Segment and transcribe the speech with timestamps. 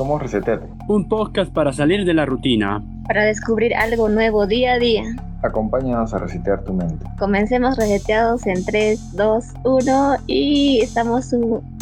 [0.00, 0.66] Somos Reseteate.
[0.88, 2.82] Un podcast para salir de la rutina.
[3.06, 5.04] Para descubrir algo nuevo día a día.
[5.42, 7.04] Acompáñanos a resetear tu mente.
[7.18, 11.34] Comencemos reseteados en 3, 2, 1 y estamos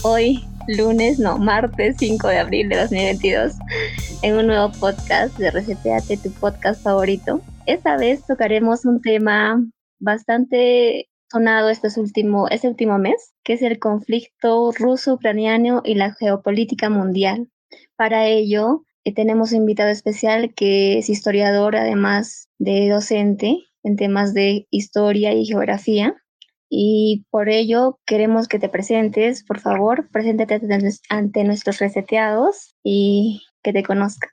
[0.02, 3.52] hoy lunes, no, martes 5 de abril de 2022
[4.22, 7.40] en un nuevo podcast de Reseteate, tu podcast favorito.
[7.66, 9.64] Esta vez tocaremos un tema
[10.00, 16.90] bastante sonado este último, este último mes, que es el conflicto ruso-ucraniano y la geopolítica
[16.90, 17.48] mundial.
[17.98, 24.34] Para ello, eh, tenemos un invitado especial que es historiador, además de docente en temas
[24.34, 26.14] de historia y geografía.
[26.70, 30.60] Y por ello queremos que te presentes, por favor, preséntate
[31.08, 34.30] ante nuestros reseteados y que te conozcan.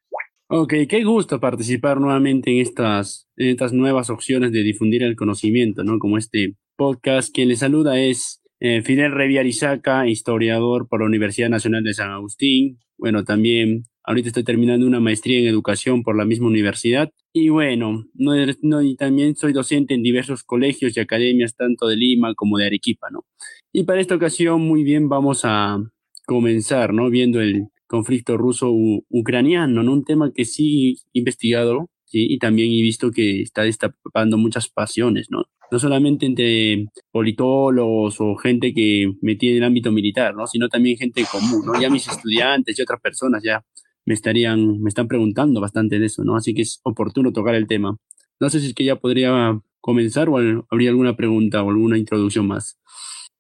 [0.48, 5.84] Ok, qué gusto participar nuevamente en estas, en estas nuevas opciones de difundir el conocimiento,
[5.84, 5.98] ¿no?
[5.98, 7.34] Como este podcast.
[7.34, 12.78] Quien le saluda es eh, Fidel Reviarizaca, historiador por la Universidad Nacional de San Agustín.
[12.98, 17.12] Bueno, también ahorita estoy terminando una maestría en educación por la misma universidad.
[17.34, 21.98] Y bueno, no, no, y también soy docente en diversos colegios y academias, tanto de
[21.98, 23.26] Lima como de Arequipa, ¿no?
[23.74, 25.78] Y para esta ocasión, muy bien, vamos a
[26.26, 27.10] comenzar, ¿no?
[27.10, 29.94] Viendo el conflicto ruso-ucraniano, ¿no?
[29.94, 32.26] Un tema que sí he investigado, ¿sí?
[32.30, 35.46] Y también he visto que está destapando muchas pasiones, ¿no?
[35.72, 40.48] No solamente entre politólogos o gente que metía en el ámbito militar, ¿no?
[40.48, 41.80] sino también gente común, ¿no?
[41.80, 43.64] Ya mis estudiantes y otras personas ya
[44.06, 46.36] me estarían, me están preguntando bastante de eso, ¿no?
[46.36, 47.98] Así que es oportuno tocar el tema.
[48.40, 50.38] No sé si es que ya podría comenzar o
[50.70, 52.78] habría alguna pregunta o alguna introducción más.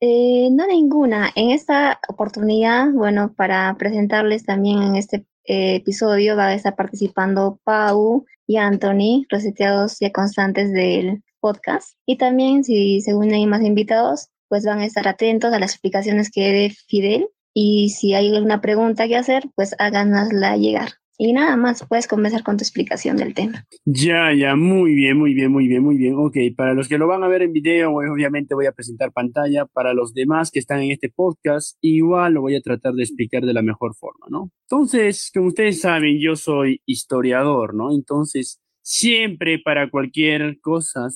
[0.01, 1.31] Eh, no ninguna.
[1.35, 7.59] En esta oportunidad, bueno, para presentarles también en este eh, episodio va a estar participando
[7.63, 11.95] Pau y Anthony, reseteados ya constantes del podcast.
[12.07, 16.31] Y también, si según hay más invitados, pues van a estar atentos a las explicaciones
[16.31, 17.27] que dé Fidel.
[17.53, 20.89] Y si hay alguna pregunta que hacer, pues háganosla llegar.
[21.19, 23.65] Y nada más, puedes comenzar con tu explicación del tema.
[23.85, 26.15] Ya, ya, muy bien, muy bien, muy bien, muy bien.
[26.17, 29.13] Ok, para los que lo van a ver en video, pues, obviamente voy a presentar
[29.13, 29.67] pantalla.
[29.67, 33.45] Para los demás que están en este podcast, igual lo voy a tratar de explicar
[33.45, 34.49] de la mejor forma, ¿no?
[34.67, 37.93] Entonces, como ustedes saben, yo soy historiador, ¿no?
[37.93, 41.07] Entonces, siempre para cualquier cosa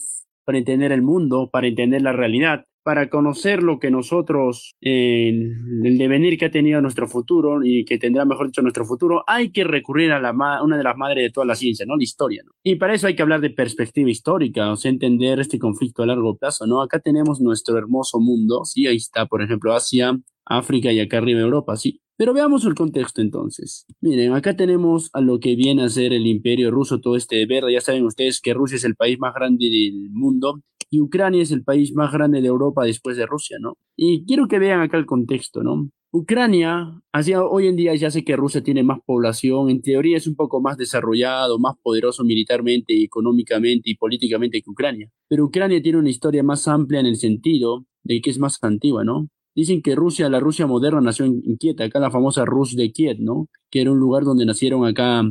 [0.50, 6.40] para entender el mundo, para entender la realidad, para conocer lo que nosotros, el devenir
[6.40, 10.12] que ha tenido nuestro futuro y que tendrá, mejor dicho, nuestro futuro, hay que recurrir
[10.12, 10.32] a la
[10.64, 11.96] una de las madres de toda la ciencia, ¿no?
[11.96, 12.52] La historia, ¿no?
[12.64, 16.08] Y para eso hay que hablar de perspectiva histórica, o sea, entender este conflicto a
[16.08, 16.82] largo plazo, ¿no?
[16.82, 21.42] Acá tenemos nuestro hermoso mundo, sí, ahí está, por ejemplo, Asia, África y acá arriba
[21.42, 22.02] Europa, sí.
[22.20, 23.86] Pero veamos el contexto entonces.
[24.02, 27.72] Miren, acá tenemos a lo que viene a ser el imperio ruso, todo este verde.
[27.72, 30.60] Ya saben ustedes que Rusia es el país más grande del mundo
[30.90, 33.78] y Ucrania es el país más grande de Europa después de Rusia, ¿no?
[33.96, 35.90] Y quiero que vean acá el contexto, ¿no?
[36.12, 40.28] Ucrania, hacia hoy en día ya sé que Rusia tiene más población, en teoría es
[40.28, 45.10] un poco más desarrollado, más poderoso militarmente, económicamente y políticamente que Ucrania.
[45.30, 49.06] Pero Ucrania tiene una historia más amplia en el sentido de que es más antigua,
[49.06, 49.30] ¿no?
[49.60, 53.18] Dicen que Rusia, la Rusia moderna nació en, Kiev, acá la famosa Rus de Kiev,
[53.20, 53.48] ¿no?
[53.70, 55.22] Que era un lugar donde nacieron acá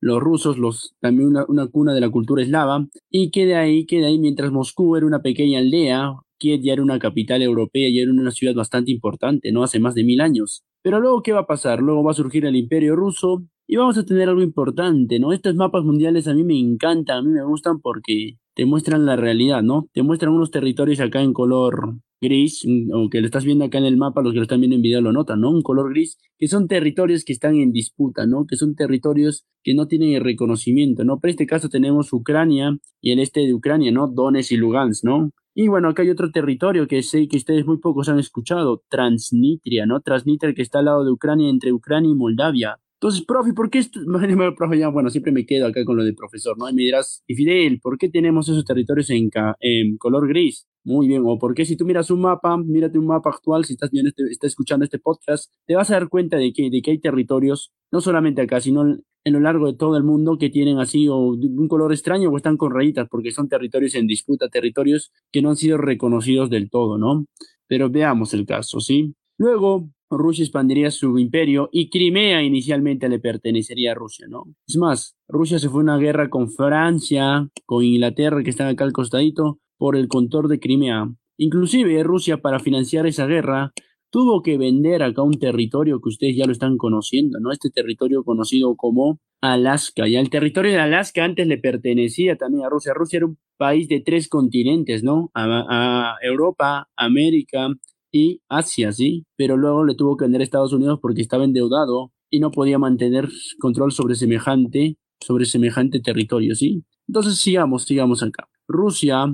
[0.00, 4.00] los rusos, los, también una, cuna de la cultura eslava, y que de ahí, que
[4.00, 8.00] de ahí, mientras Moscú era una pequeña aldea, Kiev ya era una capital europea y
[8.00, 9.62] era una ciudad bastante importante, ¿no?
[9.62, 10.64] Hace más de mil años.
[10.82, 11.78] Pero luego, ¿qué va a pasar?
[11.78, 15.32] Luego va a surgir el imperio ruso y vamos a tener algo importante, ¿no?
[15.32, 19.16] Estos mapas mundiales a mí me encantan, a mí me gustan porque te muestran la
[19.16, 19.88] realidad, ¿no?
[19.94, 22.62] Te muestran unos territorios acá en color gris,
[22.92, 24.82] o que lo estás viendo acá en el mapa, los que lo están viendo en
[24.82, 25.50] video lo notan, ¿no?
[25.50, 28.44] Un color gris, que son territorios que están en disputa, ¿no?
[28.46, 31.18] Que son territorios que no tienen el reconocimiento, ¿no?
[31.18, 34.08] Pero en este caso tenemos Ucrania y el este de Ucrania, ¿no?
[34.08, 35.30] Donetsk y Lugansk, ¿no?
[35.54, 39.86] Y bueno, acá hay otro territorio que sé que ustedes muy pocos han escuchado, Transnistria,
[39.86, 40.02] ¿no?
[40.02, 42.76] Transnistria que está al lado de Ucrania, entre Ucrania y Moldavia.
[43.02, 43.82] Entonces, profe, ¿por qué
[44.56, 46.68] profe, ya, bueno, siempre me quedo acá con lo de profesor, ¿no?
[46.68, 49.30] Y me dirás, y Fidel, ¿por qué tenemos esos territorios en,
[49.60, 50.66] en color gris?
[50.84, 53.90] Muy bien, o porque si tú miras un mapa, mírate un mapa actual, si estás,
[53.90, 56.90] viendo este, estás escuchando este podcast, te vas a dar cuenta de que, de que
[56.90, 60.78] hay territorios, no solamente acá, sino en lo largo de todo el mundo que tienen
[60.78, 65.10] así o un color extraño o están con rayitas, porque son territorios en disputa, territorios
[65.32, 67.24] que no han sido reconocidos del todo, ¿no?
[67.66, 69.14] Pero veamos el caso, ¿sí?
[69.38, 74.44] Luego, Rusia expandiría su imperio y Crimea inicialmente le pertenecería a Rusia, ¿no?
[74.66, 78.84] Es más, Rusia se fue a una guerra con Francia, con Inglaterra, que están acá
[78.84, 81.08] al costadito, por el contor de Crimea.
[81.38, 83.72] Inclusive Rusia para financiar esa guerra
[84.10, 87.52] tuvo que vender acá un territorio que ustedes ya lo están conociendo, ¿no?
[87.52, 90.08] Este territorio conocido como Alaska.
[90.08, 92.92] Y el territorio de Alaska antes le pertenecía también a Rusia.
[92.92, 95.30] Rusia era un país de tres continentes, ¿no?
[95.34, 97.68] A Europa, América
[98.12, 99.24] y Asia, ¿sí?
[99.36, 102.78] Pero luego le tuvo que vender a Estados Unidos porque estaba endeudado y no podía
[102.78, 103.28] mantener
[103.58, 106.84] control sobre semejante, sobre semejante territorio, ¿sí?
[107.08, 108.48] Entonces sigamos, sigamos acá.
[108.68, 109.26] Rusia,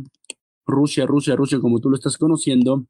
[0.67, 2.87] Rusia, Rusia, Rusia, como tú lo estás conociendo,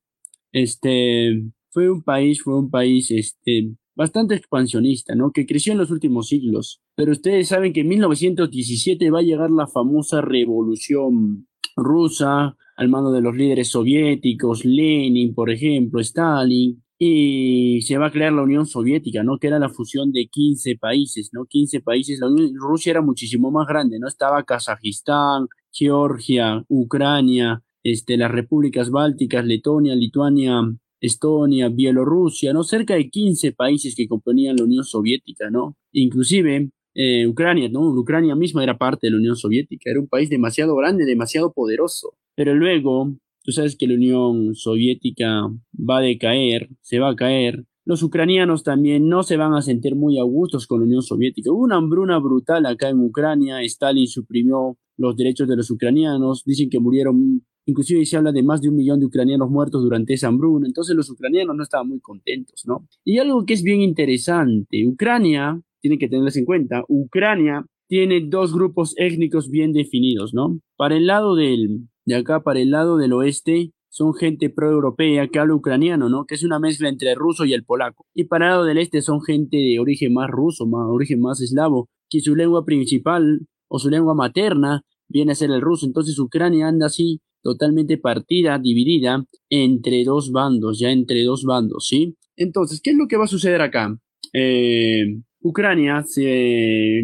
[0.53, 5.33] este, fue un país, fue un país, este, bastante expansionista, ¿no?
[5.33, 6.81] Que creció en los últimos siglos.
[6.95, 13.11] Pero ustedes saben que en 1917 va a llegar la famosa revolución rusa al mando
[13.11, 18.67] de los líderes soviéticos, Lenin, por ejemplo, Stalin, y se va a crear la Unión
[18.67, 19.39] Soviética, ¿no?
[19.39, 21.45] Que era la fusión de 15 países, ¿no?
[21.45, 22.21] 15 países.
[22.55, 24.09] Rusia era muchísimo más grande, ¿no?
[24.09, 30.63] Estaba Kazajistán, Georgia, Ucrania, este, las repúblicas bálticas, Letonia, Lituania,
[31.01, 32.65] Estonia, Bielorrusia, ¿no?
[32.65, 35.77] Cerca de 15 países que componían la Unión Soviética, ¿no?
[35.93, 37.91] Inclusive eh, Ucrania, ¿no?
[37.91, 42.15] Ucrania misma era parte de la Unión Soviética, era un país demasiado grande, demasiado poderoso.
[42.35, 43.15] Pero luego,
[43.45, 45.43] tú sabes que la Unión Soviética
[45.79, 47.67] va a decaer, se va a caer.
[47.85, 51.53] Los ucranianos también no se van a sentir muy a gustos con la Unión Soviética.
[51.53, 56.71] Hubo una hambruna brutal acá en Ucrania, Stalin suprimió los derechos de los ucranianos, dicen
[56.71, 60.29] que murieron Inclusive se habla de más de un millón de ucranianos muertos durante esa
[60.29, 60.69] hambruna.
[60.69, 62.87] Entonces los ucranianos no estaban muy contentos, ¿no?
[63.05, 68.53] Y algo que es bien interesante, Ucrania, tiene que tenerles en cuenta, Ucrania tiene dos
[68.53, 70.59] grupos étnicos bien definidos, ¿no?
[70.77, 75.39] Para el lado del, de acá, para el lado del oeste, son gente pro-europea que
[75.39, 76.25] habla ucraniano, ¿no?
[76.27, 78.05] Que es una mezcla entre el ruso y el polaco.
[78.15, 81.41] Y para el lado del este son gente de origen más ruso, más origen más
[81.41, 85.87] eslavo, que su lengua principal o su lengua materna viene a ser el ruso.
[85.87, 92.17] Entonces Ucrania anda así totalmente partida, dividida entre dos bandos, ya entre dos bandos, ¿sí?
[92.37, 93.97] Entonces, ¿qué es lo que va a suceder acá?
[94.33, 96.05] Eh, Ucrania,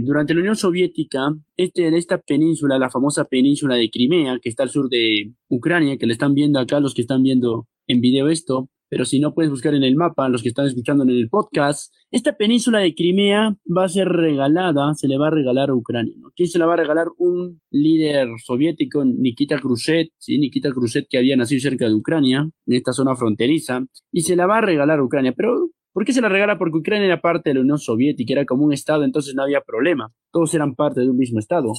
[0.02, 4.70] durante la Unión Soviética, este, esta península, la famosa península de Crimea, que está al
[4.70, 8.68] sur de Ucrania, que le están viendo acá los que están viendo en video esto,
[8.92, 11.94] pero si no puedes buscar en el mapa, los que están escuchando en el podcast,
[12.10, 16.12] esta península de Crimea va a ser regalada, se le va a regalar a Ucrania.
[16.18, 16.30] ¿no?
[16.36, 17.06] ¿Quién se la va a regalar?
[17.16, 20.38] Un líder soviético, Nikita Khrushchev, ¿sí?
[20.38, 23.82] Nikita Khrushchev que había nacido cerca de Ucrania, en esta zona fronteriza,
[24.12, 25.32] y se la va a regalar a Ucrania.
[25.34, 26.58] Pero, ¿por qué se la regala?
[26.58, 29.60] Porque Ucrania era parte de la Unión Soviética, era como un estado, entonces no había
[29.60, 30.12] problema.
[30.30, 31.72] Todos eran parte de un mismo estado.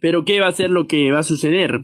[0.00, 1.82] Pero, ¿qué va a ser lo que va a suceder?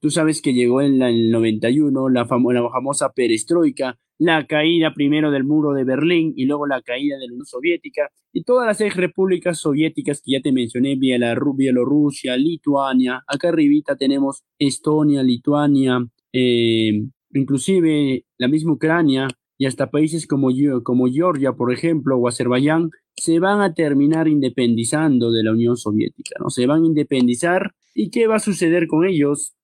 [0.00, 5.44] Tú sabes que llegó en el 91 la, la famosa perestroika, la caída primero del
[5.44, 8.96] muro de Berlín y luego la caída de la Unión Soviética y todas las ex
[8.96, 17.02] repúblicas soviéticas que ya te mencioné, Bielorrusia, Lituania, acá arribita tenemos Estonia, Lituania, eh,
[17.32, 19.28] inclusive la misma Ucrania
[19.58, 20.48] y hasta países como,
[20.82, 26.36] como Georgia, por ejemplo, o Azerbaiyán, se van a terminar independizando de la Unión Soviética,
[26.40, 26.50] ¿no?
[26.50, 29.54] Se van a independizar y ¿qué va a suceder con ellos?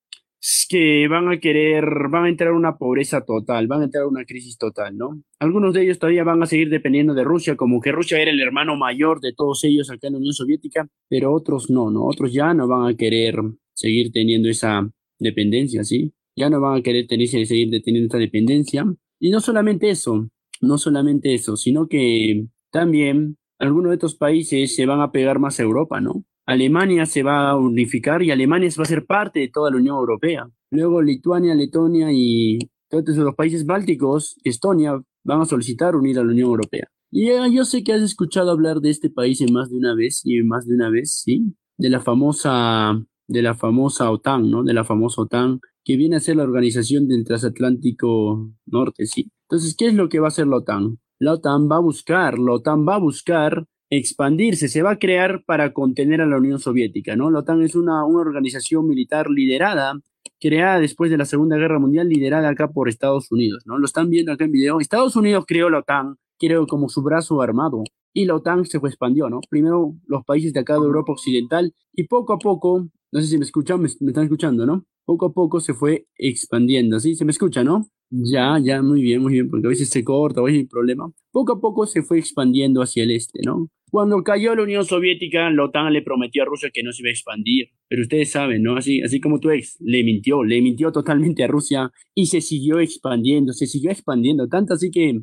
[0.69, 4.57] que van a querer, van a entrar una pobreza total, van a entrar una crisis
[4.57, 5.23] total, ¿no?
[5.39, 8.41] Algunos de ellos todavía van a seguir dependiendo de Rusia, como que Rusia era el
[8.41, 12.07] hermano mayor de todos ellos acá en la Unión Soviética, pero otros no, ¿no?
[12.07, 13.37] Otros ya no van a querer
[13.75, 14.89] seguir teniendo esa
[15.19, 16.15] dependencia, ¿sí?
[16.35, 18.87] Ya no van a querer tener, seguir teniendo esta dependencia.
[19.21, 20.29] Y no solamente eso,
[20.63, 25.61] no solamente eso, sino que también algunos de estos países se van a pegar más
[25.61, 26.25] a Europa, ¿no?
[26.47, 29.97] Alemania se va a unificar y Alemania va a ser parte de toda la Unión
[29.97, 30.51] Europea.
[30.71, 32.59] Luego Lituania, Letonia y
[32.89, 36.89] todos los países bálticos, Estonia, van a solicitar unir a la Unión Europea.
[37.13, 40.23] Y yo sé que has escuchado hablar de este país en más de una vez
[40.25, 41.55] y más de una vez, ¿sí?
[41.77, 44.65] De la famosa, de la famosa OTAN, ¿no?
[44.65, 49.31] De la famosa OTAN, que viene a ser la organización del transatlántico norte, ¿sí?
[49.49, 50.99] Entonces, ¿qué es lo que va a hacer la OTAN?
[51.21, 55.45] La OTAN va a buscar, la OTAN va a buscar expandirse, se va a crear
[55.47, 57.31] para contener a la Unión Soviética, ¿no?
[57.31, 60.01] La OTAN es una, una organización militar liderada,
[60.41, 63.79] creada después de la Segunda Guerra Mundial, liderada acá por Estados Unidos, ¿no?
[63.79, 64.81] Lo están viendo acá en video.
[64.81, 68.89] Estados Unidos creó la OTAN, creó como su brazo armado, y la OTAN se fue
[68.89, 69.41] expandió, ¿no?
[69.49, 73.39] Primero los países de acá de Europa Occidental, y poco a poco, no sé si
[73.39, 74.85] me escuchan, me, me están escuchando, ¿no?
[75.05, 77.15] Poco a poco se fue expandiendo, ¿sí?
[77.15, 77.89] ¿Se me escucha, no?
[78.11, 81.13] Ya, ya, muy bien, muy bien, porque a veces se corta, a veces hay problema.
[81.31, 83.69] Poco a poco se fue expandiendo hacia el este, ¿no?
[83.91, 87.09] Cuando cayó la Unión Soviética, la OTAN le prometió a Rusia que no se iba
[87.09, 87.71] a expandir.
[87.89, 88.77] Pero ustedes saben, ¿no?
[88.77, 92.79] Así, así como tu ex le mintió, le mintió totalmente a Rusia y se siguió
[92.79, 94.49] expandiendo, se siguió expandiendo.
[94.49, 95.23] Tanto así que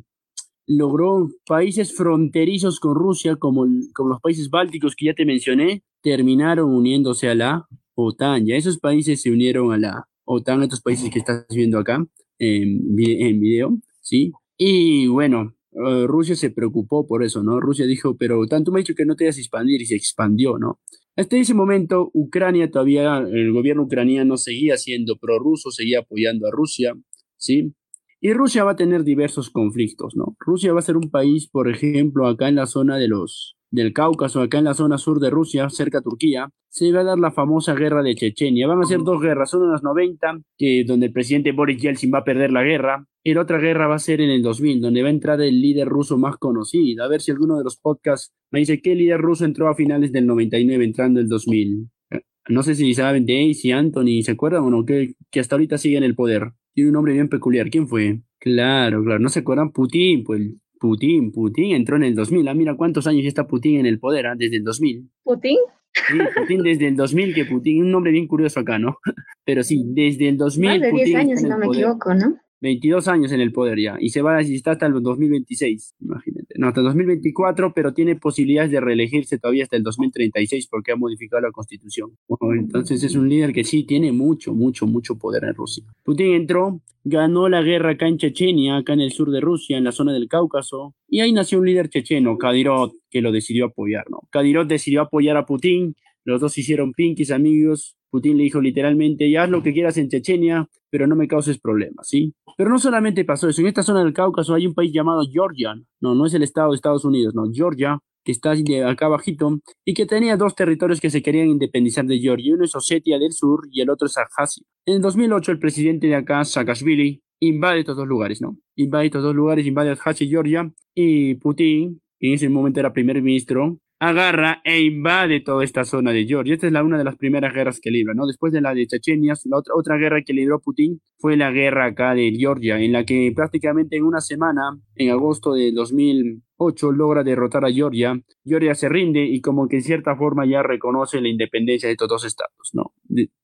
[0.68, 7.28] logró países fronterizos con Rusia, como, los países bálticos que ya te mencioné, terminaron uniéndose
[7.28, 8.46] a la OTAN.
[8.46, 12.06] Ya esos países se unieron a la OTAN, estos países que estás viendo acá
[12.38, 14.30] en, en video, ¿sí?
[14.58, 17.60] Y bueno, eh, Rusia se preocupó por eso, ¿no?
[17.60, 19.96] Rusia dijo, pero tanto me ha dicho que no te vas a expandir y se
[19.96, 20.80] expandió, ¿no?
[21.16, 26.94] Hasta ese momento, Ucrania todavía, el gobierno ucraniano seguía siendo prorruso, seguía apoyando a Rusia,
[27.36, 27.74] ¿sí?
[28.20, 30.36] Y Rusia va a tener diversos conflictos, ¿no?
[30.40, 33.92] Rusia va a ser un país, por ejemplo, acá en la zona de los del
[33.92, 37.18] Cáucaso, acá en la zona sur de Rusia, cerca de Turquía, se va a dar
[37.18, 38.66] la famosa guerra de Chechenia.
[38.66, 42.12] Van a ser dos guerras, una en los 90, que, donde el presidente Boris Yeltsin
[42.12, 44.80] va a perder la guerra, y la otra guerra va a ser en el 2000,
[44.80, 47.04] donde va a entrar el líder ruso más conocido.
[47.04, 50.12] A ver si alguno de los podcasts me dice qué líder ruso entró a finales
[50.12, 51.90] del 99, entrando el 2000.
[52.10, 54.84] Eh, no sé si saben de si Anthony, ¿se acuerdan o no?
[54.84, 56.52] Que, que hasta ahorita sigue en el poder.
[56.78, 57.70] Tiene un nombre bien peculiar.
[57.70, 58.20] ¿Quién fue?
[58.38, 59.18] Claro, claro.
[59.18, 59.72] ¿No se acuerdan?
[59.72, 60.42] Putin, pues
[60.78, 62.46] Putin, Putin entró en el 2000.
[62.46, 64.36] Ah, mira cuántos años ya está Putin en el poder, ¿ah?
[64.38, 65.10] desde el 2000.
[65.24, 65.56] ¿Putin?
[65.92, 68.98] Sí, Putin desde el 2000, que Putin, un nombre bien curioso acá, ¿no?
[69.44, 70.70] Pero sí, desde el 2000.
[70.70, 72.36] Más de 10 años, si no me equivoco, ¿no?
[72.60, 76.47] 22 años en el poder ya, y se va a está hasta el 2026, imagínate.
[76.56, 80.96] No, hasta el 2024, pero tiene posibilidades de reelegirse todavía hasta el 2036 porque ha
[80.96, 82.10] modificado la constitución.
[82.56, 85.84] entonces es un líder que sí tiene mucho, mucho, mucho poder en Rusia.
[86.02, 89.84] Putin entró, ganó la guerra acá en Chechenia, acá en el sur de Rusia, en
[89.84, 94.04] la zona del Cáucaso, y ahí nació un líder checheno, Kadyrov, que lo decidió apoyar,
[94.10, 94.20] ¿no?
[94.30, 99.44] Kadyrov decidió apoyar a Putin, los dos hicieron pinkies amigos, Putin le dijo literalmente, ya
[99.44, 102.34] haz lo que quieras en Chechenia, pero no me causes problemas, ¿sí?
[102.56, 105.74] Pero no solamente pasó eso, en esta zona del Cáucaso hay un país llamado Georgia,
[106.00, 108.52] no, no es el estado de Estados Unidos, no, Georgia, que está
[108.86, 112.74] acá abajito, y que tenía dos territorios que se querían independizar de Georgia, uno es
[112.74, 114.64] Osetia del Sur y el otro es Abjasia.
[114.84, 118.58] En el 2008 el presidente de acá, Saakashvili, invade estos dos lugares, ¿no?
[118.76, 122.92] Invade estos dos lugares, invade Abjasia y Georgia, y Putin, que en ese momento era
[122.92, 126.54] primer ministro, agarra e invade toda esta zona de Georgia.
[126.54, 128.26] Esta es la, una de las primeras guerras que libra, ¿no?
[128.26, 131.86] Después de la de Chechenia, la otra, otra guerra que libró Putin fue la guerra
[131.86, 137.24] acá de Georgia, en la que prácticamente en una semana, en agosto de 2008, logra
[137.24, 138.20] derrotar a Georgia.
[138.44, 142.08] Georgia se rinde y como que en cierta forma ya reconoce la independencia de estos
[142.08, 142.92] dos estados, ¿no?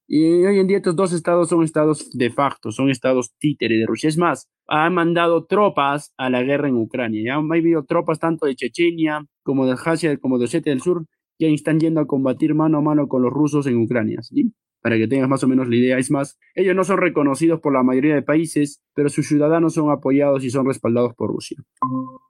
[0.06, 3.86] Y hoy en día estos dos estados son estados de facto, son estados títeres de
[3.86, 4.08] Rusia.
[4.08, 7.22] Es más, han mandado tropas a la guerra en Ucrania.
[7.24, 11.06] Ya han habido tropas tanto de Chechenia como de Abjasia, como de Osetia del Sur,
[11.38, 14.22] que están yendo a combatir mano a mano con los rusos en Ucrania.
[14.22, 14.52] ¿sí?
[14.80, 15.98] Para que tengas más o menos la idea.
[15.98, 19.90] Es más, ellos no son reconocidos por la mayoría de países, pero sus ciudadanos son
[19.90, 21.58] apoyados y son respaldados por Rusia.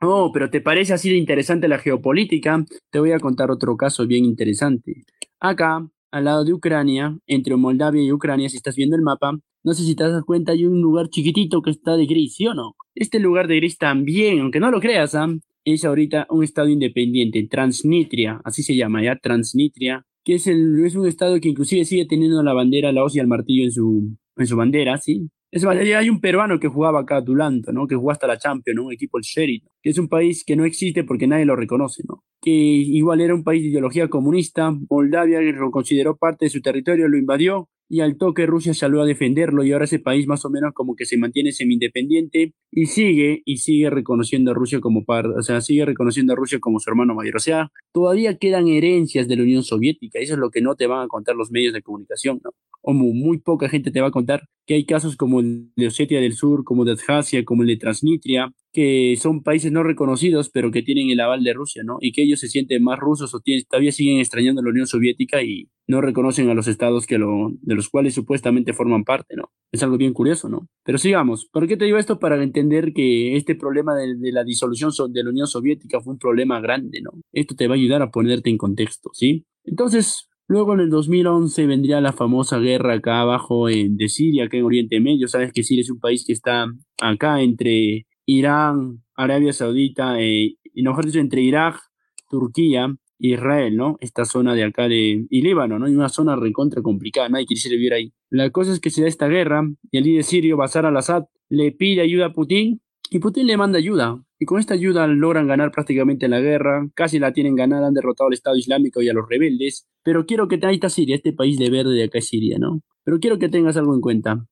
[0.00, 2.64] Oh, pero ¿te parece así de interesante la geopolítica?
[2.90, 5.04] Te voy a contar otro caso bien interesante.
[5.40, 9.74] Acá al lado de Ucrania, entre Moldavia y Ucrania, si estás viendo el mapa, no
[9.74, 12.54] sé si te das cuenta, hay un lugar chiquitito que está de gris, ¿sí o
[12.54, 12.76] no?
[12.94, 15.28] Este lugar de gris también, aunque no lo creas, ¿ah?
[15.64, 21.06] es ahorita un estado independiente, Transnistria, así se llama ya, Transnistria, que es, es un
[21.06, 24.46] estado que inclusive sigue teniendo la bandera, la hoz y el martillo en su, en
[24.46, 25.28] su bandera, ¿sí?
[25.50, 27.86] Es más, hay un peruano que jugaba acá, Dulanto, ¿no?
[27.86, 28.86] Que jugó hasta la Champions, ¿no?
[28.86, 32.02] Un equipo, el Sheridan, que es un país que no existe porque nadie lo reconoce,
[32.08, 32.24] ¿no?
[32.44, 37.08] Que igual era un país de ideología comunista, Moldavia lo consideró parte de su territorio,
[37.08, 40.50] lo invadió, y al toque Rusia salió a defenderlo y ahora ese país más o
[40.50, 45.26] menos como que se mantiene semi-independiente y sigue y sigue reconociendo a Rusia como par,
[45.26, 47.36] o sea, sigue reconociendo a Rusia como su hermano mayor.
[47.36, 50.86] O sea, todavía quedan herencias de la Unión Soviética, eso es lo que no te
[50.86, 52.50] van a contar los medios de comunicación, ¿no?
[52.82, 56.20] O muy, poca gente te va a contar que hay casos como el de Osetia
[56.20, 60.72] del Sur, como de Abjasia, como el de Transnistria, que son países no reconocidos, pero
[60.72, 61.96] que tienen el aval de Rusia, ¿no?
[62.00, 65.68] Y que ellos se sienten más rusos o todavía siguen extrañando la Unión Soviética y
[65.86, 69.52] no reconocen a los estados que de los cuales supuestamente forman parte, ¿no?
[69.70, 70.66] Es algo bien curioso, ¿no?
[70.84, 71.48] Pero sigamos.
[71.52, 72.18] ¿Por qué te digo esto?
[72.18, 76.18] Para entender que este problema de, de la disolución de la Unión Soviética fue un
[76.18, 77.12] problema grande, ¿no?
[77.32, 79.46] Esto te va a ayudar a ponerte en contexto, ¿sí?
[79.64, 84.64] Entonces, Luego en el 2011 vendría la famosa guerra acá abajo de Siria, acá en
[84.64, 85.26] Oriente Medio.
[85.26, 86.66] Sabes que Siria es un país que está
[87.00, 91.80] acá entre Irán, Arabia Saudita, eh, y mejor dicho, entre Irak,
[92.28, 93.96] Turquía, Israel, ¿no?
[94.00, 95.26] Esta zona de acá de...
[95.28, 95.88] y Líbano, ¿no?
[95.88, 98.12] Y una zona recontra complicada, nadie quisiera vivir ahí.
[98.30, 101.72] La cosa es que se da esta guerra y el líder sirio, Bashar al-Assad, le
[101.72, 104.20] pide ayuda a Putin y Putin le manda ayuda.
[104.38, 108.28] Y con esta ayuda logran ganar prácticamente la guerra, casi la tienen ganada, han derrotado
[108.28, 109.86] al Estado Islámico y a los rebeldes.
[110.02, 112.82] Pero quiero que está Siria, este país de verde de acá es Siria, ¿no?
[113.04, 114.46] Pero quiero que tengas algo en cuenta.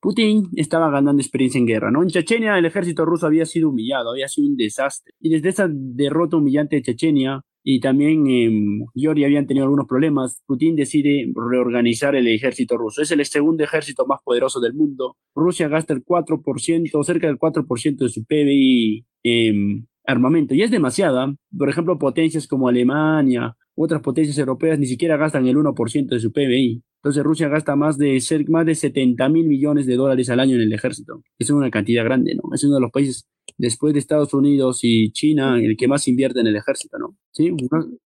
[0.00, 2.02] Putin estaba ganando experiencia en guerra, ¿no?
[2.02, 5.12] En Chechenia el ejército ruso había sido humillado, había sido un desastre.
[5.20, 10.42] Y desde esa derrota humillante de Chechenia, y también en Georgia habían tenido algunos problemas,
[10.46, 13.02] Putin decide reorganizar el ejército ruso.
[13.02, 15.16] Es el segundo ejército más poderoso del mundo.
[15.34, 21.34] Rusia gasta el 4%, cerca del 4% de su PBI en armamento, y es demasiada.
[21.56, 26.32] Por ejemplo, potencias como Alemania, otras potencias europeas ni siquiera gastan el 1% de su
[26.32, 26.82] PBI.
[26.98, 30.62] Entonces Rusia gasta más de, más de 70 mil millones de dólares al año en
[30.62, 31.22] el ejército.
[31.38, 32.54] Es una cantidad grande, ¿no?
[32.54, 36.40] Es uno de los países, después de Estados Unidos y China, el que más invierte
[36.40, 37.16] en el ejército, ¿no?
[37.32, 37.54] Sí.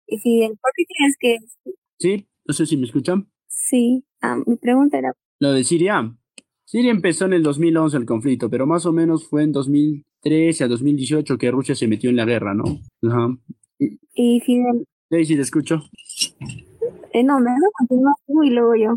[0.07, 1.37] Y Fidel, ¿por qué tienes que...?
[1.99, 3.31] Sí, no sé si me escuchan.
[3.47, 5.13] Sí, ah, mi pregunta era...
[5.39, 6.17] Lo de Siria.
[6.65, 10.69] Siria empezó en el 2011 el conflicto, pero más o menos fue en 2013 a
[10.69, 12.65] 2018 que Rusia se metió en la guerra, ¿no?
[13.03, 13.37] Ajá.
[13.79, 15.83] Y Fidel, Daisy, te escucho.
[17.13, 18.95] Eh, no, me dejas continuar tú y luego yo.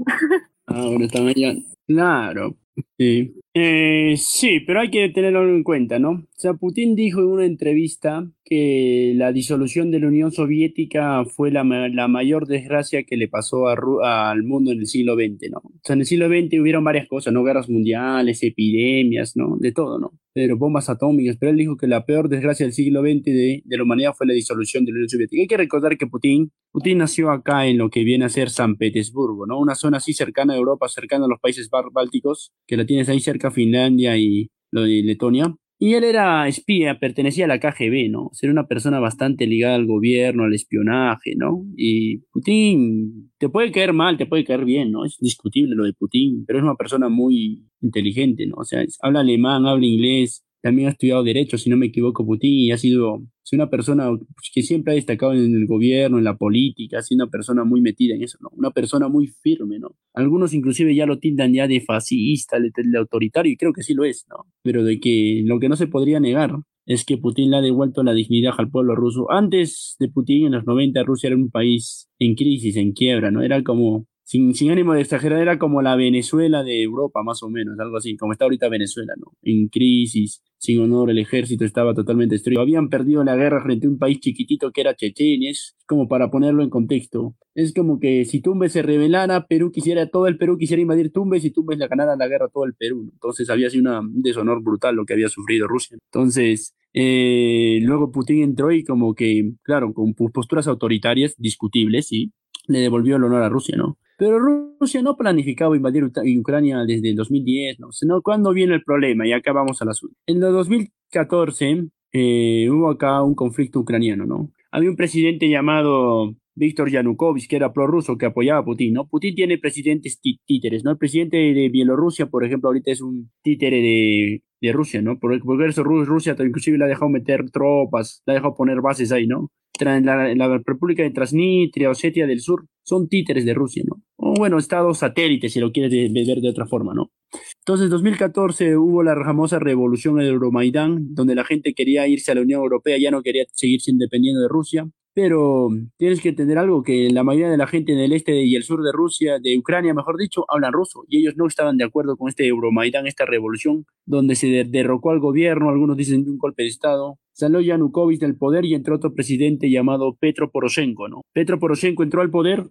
[0.67, 1.53] Ah, bueno, está ya.
[1.87, 2.55] Claro.
[2.97, 3.35] Sí.
[3.55, 6.09] Eh, sí, pero hay que tenerlo en cuenta, ¿no?
[6.11, 11.51] O sea, Putin dijo en una entrevista que la disolución de la Unión Soviética fue
[11.51, 15.59] la, la mayor desgracia que le pasó a al mundo en el siglo XX, ¿no?
[15.59, 17.43] O sea, en el siglo XX hubieron varias cosas, ¿no?
[17.43, 19.55] Guerras mundiales, epidemias, ¿no?
[19.59, 20.11] De todo, ¿no?
[20.33, 23.77] Pero bombas atómicas, pero él dijo que la peor desgracia del siglo XX de, de
[23.77, 25.41] la humanidad fue la disolución de la Unión Soviética.
[25.41, 28.75] Hay que recordar que Putin, Putin nació acá en lo que viene a ser San
[28.75, 29.59] Petersburgo, ¿no?
[29.59, 33.19] Una zona así cercana a Europa, cercana a los países bálticos, que la tienes ahí
[33.19, 35.55] cerca, Finlandia y lo de Letonia.
[35.79, 38.31] Y él era espía, pertenecía a la KGB, ¿no?
[38.41, 41.65] Era una persona bastante ligada al gobierno, al espionaje, ¿no?
[41.75, 45.03] Y Putin te puede caer mal, te puede caer bien, ¿no?
[45.03, 48.55] Es discutible lo de Putin, pero es una persona muy inteligente, ¿no?
[48.59, 52.51] O sea, habla alemán, habla inglés, también ha estudiado Derecho, si no me equivoco, Putin,
[52.53, 54.09] y ha sido es una persona
[54.53, 57.81] que siempre ha destacado en el gobierno, en la política, ha sido una persona muy
[57.81, 58.49] metida en eso, ¿no?
[58.53, 59.89] Una persona muy firme, ¿no?
[60.13, 63.93] Algunos inclusive ya lo tildan ya de fascista, de, de autoritario, y creo que sí
[63.93, 64.47] lo es, ¿no?
[64.63, 66.55] Pero de que lo que no se podría negar
[66.85, 69.29] es que Putin le ha devuelto la dignidad al pueblo ruso.
[69.29, 73.41] Antes de Putin, en los 90, Rusia era un país en crisis, en quiebra, ¿no?
[73.41, 77.49] Era como, sin, sin ánimo de exagerar, era como la Venezuela de Europa, más o
[77.49, 79.33] menos, algo así, como está ahorita Venezuela, ¿no?
[79.41, 82.61] En crisis, sin honor, el ejército estaba totalmente destruido.
[82.61, 86.31] Habían perdido la guerra frente a un país chiquitito que era Chechenia, es como para
[86.31, 87.35] ponerlo en contexto.
[87.53, 91.43] Es como que si Tumbes se rebelara, Perú quisiera, todo el Perú quisiera invadir Tumbes
[91.43, 93.09] y Tumbes le ganara la guerra a todo el Perú.
[93.11, 95.97] Entonces había sido un deshonor brutal lo que había sufrido Rusia.
[96.01, 102.31] Entonces, eh, luego Putin entró y como que, claro, con posturas autoritarias discutibles, sí,
[102.69, 103.97] le devolvió el honor a Rusia, ¿no?
[104.23, 107.91] Pero Rusia no planificaba invadir Ucrania desde el 2010, ¿no?
[107.91, 110.15] Sino cuando viene el problema, y acá vamos al asunto.
[110.25, 114.49] En el 2014 eh, hubo acá un conflicto ucraniano, ¿no?
[114.71, 119.09] Había un presidente llamado Víctor Yanukovych, que era prorruso, que apoyaba a Putin, ¿no?
[119.09, 120.91] Putin tiene presidentes tí títeres, ¿no?
[120.91, 125.19] El presidente de Bielorrusia, por ejemplo, ahorita es un títere de, de Rusia, ¿no?
[125.19, 129.11] Por, por eso Rusia inclusive le ha dejado meter tropas, le ha dejado poner bases
[129.11, 129.51] ahí, ¿no?
[129.81, 134.01] La, la República de Transnistria, Osetia del Sur, son títeres de Rusia, ¿no?
[134.35, 137.11] Bueno, estados satélites, si lo quieres de, de ver de otra forma, ¿no?
[137.59, 142.35] Entonces, en 2014 hubo la famosa revolución en Euromaidán, donde la gente quería irse a
[142.35, 144.89] la Unión Europea, ya no quería seguir siendo dependiendo de Rusia.
[145.15, 148.55] Pero tienes que entender algo, que la mayoría de la gente en el este y
[148.55, 151.03] el sur de Rusia, de Ucrania, mejor dicho, hablan ruso.
[151.07, 155.11] Y ellos no estaban de acuerdo con este Euromaidán, esta revolución, donde se de derrocó
[155.11, 157.19] al gobierno, algunos dicen un golpe de Estado.
[157.31, 161.21] Salió Yanukovych del poder y entró otro presidente llamado Petro Poroshenko, ¿no?
[161.31, 162.65] Petro Poroshenko entró al poder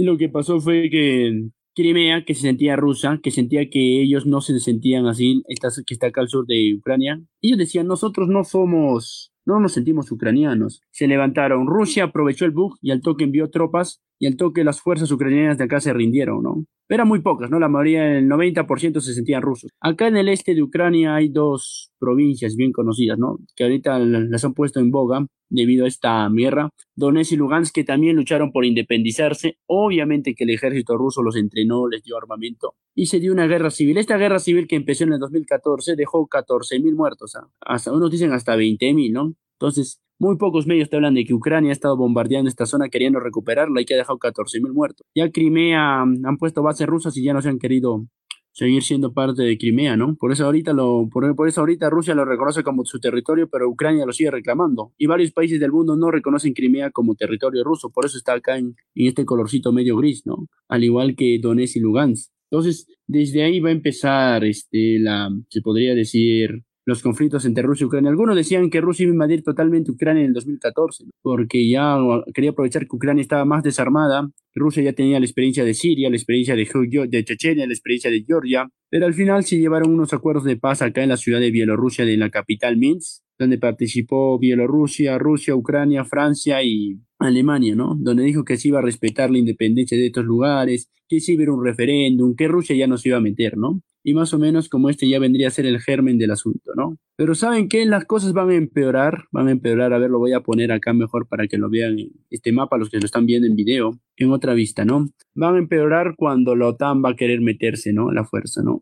[0.00, 4.24] y lo que pasó fue que Crimea, que se sentía rusa, que sentía que ellos
[4.24, 5.42] no se sentían así,
[5.86, 10.10] que está acá al sur de Ucrania, ellos decían, nosotros no somos, no nos sentimos
[10.10, 10.80] ucranianos.
[10.90, 14.80] Se levantaron, Rusia aprovechó el bug y al toque envió tropas y al toque las
[14.80, 16.66] fuerzas ucranianas de acá se rindieron, ¿no?
[16.90, 17.58] Eran muy pocas, ¿no?
[17.58, 19.70] La mayoría, el 90% se sentían rusos.
[19.80, 23.38] Acá en el este de Ucrania hay dos provincias bien conocidas, ¿no?
[23.56, 26.68] Que ahorita las han puesto en boga debido a esta guerra.
[26.96, 29.56] Donetsk y Lugansk que también lucharon por independizarse.
[29.66, 33.70] Obviamente que el ejército ruso los entrenó, les dio armamento y se dio una guerra
[33.70, 33.96] civil.
[33.96, 37.36] Esta guerra civil que empezó en el 2014 dejó 14.000 muertos.
[37.36, 37.48] ¿ah?
[37.60, 39.34] Hasta, unos dicen hasta 20.000, ¿no?
[39.58, 43.20] Entonces, muy pocos medios te hablan de que Ucrania ha estado bombardeando esta zona queriendo
[43.20, 45.06] recuperarla y que ha dejado 14.000 muertos.
[45.14, 48.04] Ya Crimea han puesto bases rusas y ya no se han querido
[48.52, 50.16] seguir siendo parte de Crimea, ¿no?
[50.16, 54.04] Por eso ahorita lo, por, eso ahorita Rusia lo reconoce como su territorio, pero Ucrania
[54.04, 54.92] lo sigue reclamando.
[54.98, 58.58] Y varios países del mundo no reconocen Crimea como territorio ruso, por eso está acá
[58.58, 60.48] en, en este colorcito medio gris, ¿no?
[60.68, 62.30] Al igual que Donetsk y Lugansk.
[62.50, 67.84] Entonces, desde ahí va a empezar, este, la, se podría decir, los conflictos entre Rusia
[67.84, 68.10] y Ucrania.
[68.10, 71.96] Algunos decían que Rusia iba a invadir totalmente Ucrania en el 2014, porque ya
[72.34, 74.30] quería aprovechar que Ucrania estaba más desarmada.
[74.54, 76.66] Rusia ya tenía la experiencia de Siria, la experiencia de,
[77.08, 80.82] de Chechenia, la experiencia de Georgia, pero al final se llevaron unos acuerdos de paz
[80.82, 86.04] acá en la ciudad de Bielorrusia, de la capital Minsk, donde participó Bielorrusia, Rusia, Ucrania,
[86.04, 87.96] Francia y Alemania, ¿no?
[87.98, 91.40] Donde dijo que se iba a respetar la independencia de estos lugares, que se iba
[91.40, 93.80] a ir un referéndum, que Rusia ya no se iba a meter, ¿no?
[94.02, 96.96] Y más o menos como este ya vendría a ser el germen del asunto, ¿no?
[97.16, 97.84] Pero ¿saben qué?
[97.84, 100.92] Las cosas van a empeorar, van a empeorar, a ver, lo voy a poner acá
[100.92, 103.98] mejor para que lo vean en este mapa, los que lo están viendo en video,
[104.16, 105.10] en otra vista, ¿no?
[105.34, 108.10] Van a empeorar cuando la OTAN va a querer meterse, ¿no?
[108.10, 108.80] La fuerza, ¿no?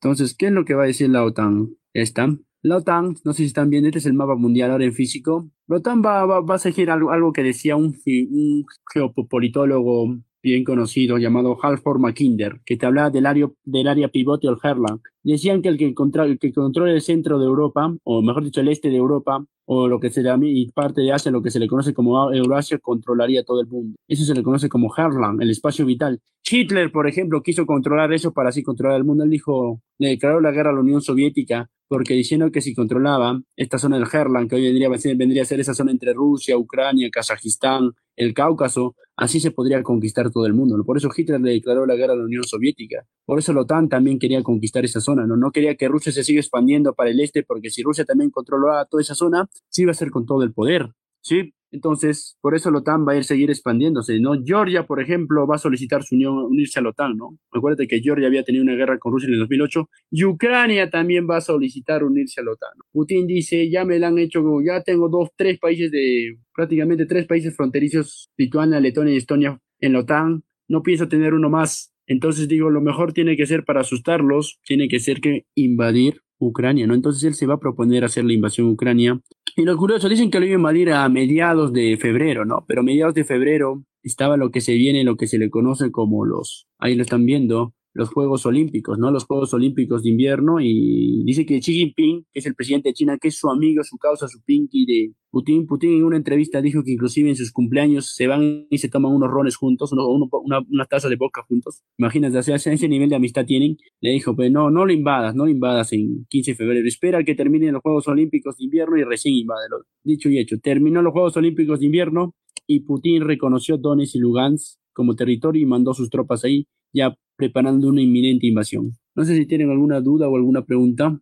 [0.00, 1.70] Entonces, ¿qué es lo que va a decir la OTAN?
[1.92, 2.36] Esta.
[2.62, 5.50] La OTAN, no sé si están viendo, este es el mapa mundial ahora en físico.
[5.66, 10.62] La OTAN va, va, va a seguir algo, algo que decía un, un geopolitólogo bien
[10.62, 15.00] conocido llamado Halford Mackinder, que te hablaba del área, del área pivote o el Herland.
[15.22, 18.68] Decían que el que, el que controla el centro de Europa, o mejor dicho, el
[18.68, 21.66] este de Europa, o lo que se llama, parte de Asia, lo que se le
[21.66, 23.96] conoce como Eurasia, controlaría todo el mundo.
[24.06, 26.20] Eso se le conoce como Herland, el espacio vital.
[26.48, 29.24] Hitler, por ejemplo, quiso controlar eso para así controlar el mundo.
[29.24, 33.40] Él dijo, le declaró la guerra a la Unión Soviética porque diciendo que si controlaba
[33.56, 37.08] esta zona del Herland, que hoy vendría vendría a ser esa zona entre Rusia, Ucrania,
[37.10, 40.82] Kazajistán, el Cáucaso, así se podría conquistar todo el mundo.
[40.84, 43.06] Por eso Hitler le declaró la guerra a la Unión Soviética.
[43.24, 45.36] Por eso la OTAN también quería conquistar esa zona, ¿no?
[45.36, 48.84] No quería que Rusia se siga expandiendo para el este, porque si Rusia también controlaba
[48.86, 50.90] toda esa zona, sí iba a ser con todo el poder,
[51.24, 51.54] ¿sí?
[51.72, 54.34] Entonces, por eso la OTAN va a ir seguir expandiéndose, ¿no?
[54.44, 57.36] Georgia, por ejemplo, va a solicitar su unión, unirse a la OTAN, ¿no?
[57.50, 61.26] Acuérdate que Georgia había tenido una guerra con Rusia en el 2008 y Ucrania también
[61.28, 62.74] va a solicitar unirse a la OTAN.
[62.92, 67.26] Putin dice, ya me la han hecho, ya tengo dos, tres países de, prácticamente tres
[67.26, 71.92] países fronterizos, Lituania, Letonia y Estonia en la OTAN, no pienso tener uno más.
[72.06, 76.86] Entonces digo, lo mejor tiene que ser para asustarlos, tiene que ser que invadir Ucrania,
[76.86, 76.94] ¿no?
[76.94, 79.20] Entonces él se va a proponer hacer la invasión a Ucrania.
[79.56, 82.64] Y lo curioso, dicen que lo iba a invadir a mediados de febrero, ¿no?
[82.66, 85.90] Pero a mediados de febrero estaba lo que se viene, lo que se le conoce
[85.90, 89.10] como los, ahí lo están viendo, los Juegos Olímpicos, ¿no?
[89.12, 92.94] Los Juegos Olímpicos de invierno y dice que Xi Jinping, que es el presidente de
[92.94, 95.66] China, que es su amigo, su causa, su pinky de Putin.
[95.66, 99.12] Putin en una entrevista dijo que inclusive en sus cumpleaños se van y se toman
[99.12, 100.06] unos rones juntos, uno,
[100.44, 101.82] una, una, taza de boca juntos.
[101.96, 103.76] Imagínate, o sea, ese nivel de amistad tienen.
[104.00, 106.88] Le dijo, pues no, no lo invadas, no lo invadas en 15 de febrero.
[106.88, 109.84] Espera que terminen los Juegos Olímpicos de invierno y recién invádelo.
[110.02, 112.34] Dicho y hecho, terminó los Juegos Olímpicos de invierno
[112.66, 117.88] y Putin reconoció Donetsk y Lugansk como territorio y mandó sus tropas ahí ya preparando
[117.88, 118.92] una inminente invasión.
[119.14, 121.20] No sé si tienen alguna duda o alguna pregunta.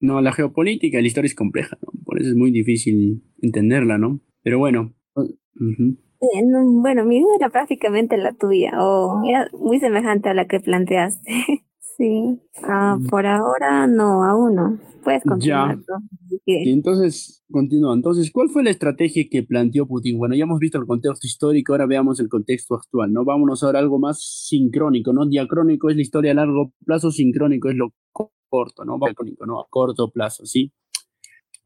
[0.00, 4.20] no, la geopolítica, la historia es compleja, por eso es muy difícil entenderla, ¿no?
[4.42, 4.94] Pero bueno.
[6.20, 11.30] bueno, mi duda era prácticamente la tuya, o era muy semejante a la que planteaste.
[11.96, 14.78] sí, ah, por ahora no, aún no.
[15.02, 15.78] Puedes continuar.
[16.44, 17.94] Y entonces, continúa.
[17.94, 20.18] Entonces, ¿cuál fue la estrategia que planteó Putin?
[20.18, 23.24] Bueno, ya hemos visto el contexto histórico, ahora veamos el contexto actual, ¿no?
[23.24, 25.26] Vámonos ahora a algo más sincrónico, ¿no?
[25.26, 27.94] Diacrónico es la historia a largo plazo, sincrónico es lo
[28.48, 28.98] corto, ¿no?
[29.00, 29.60] Diacrónico, ¿no?
[29.60, 30.72] A corto plazo, ¿sí?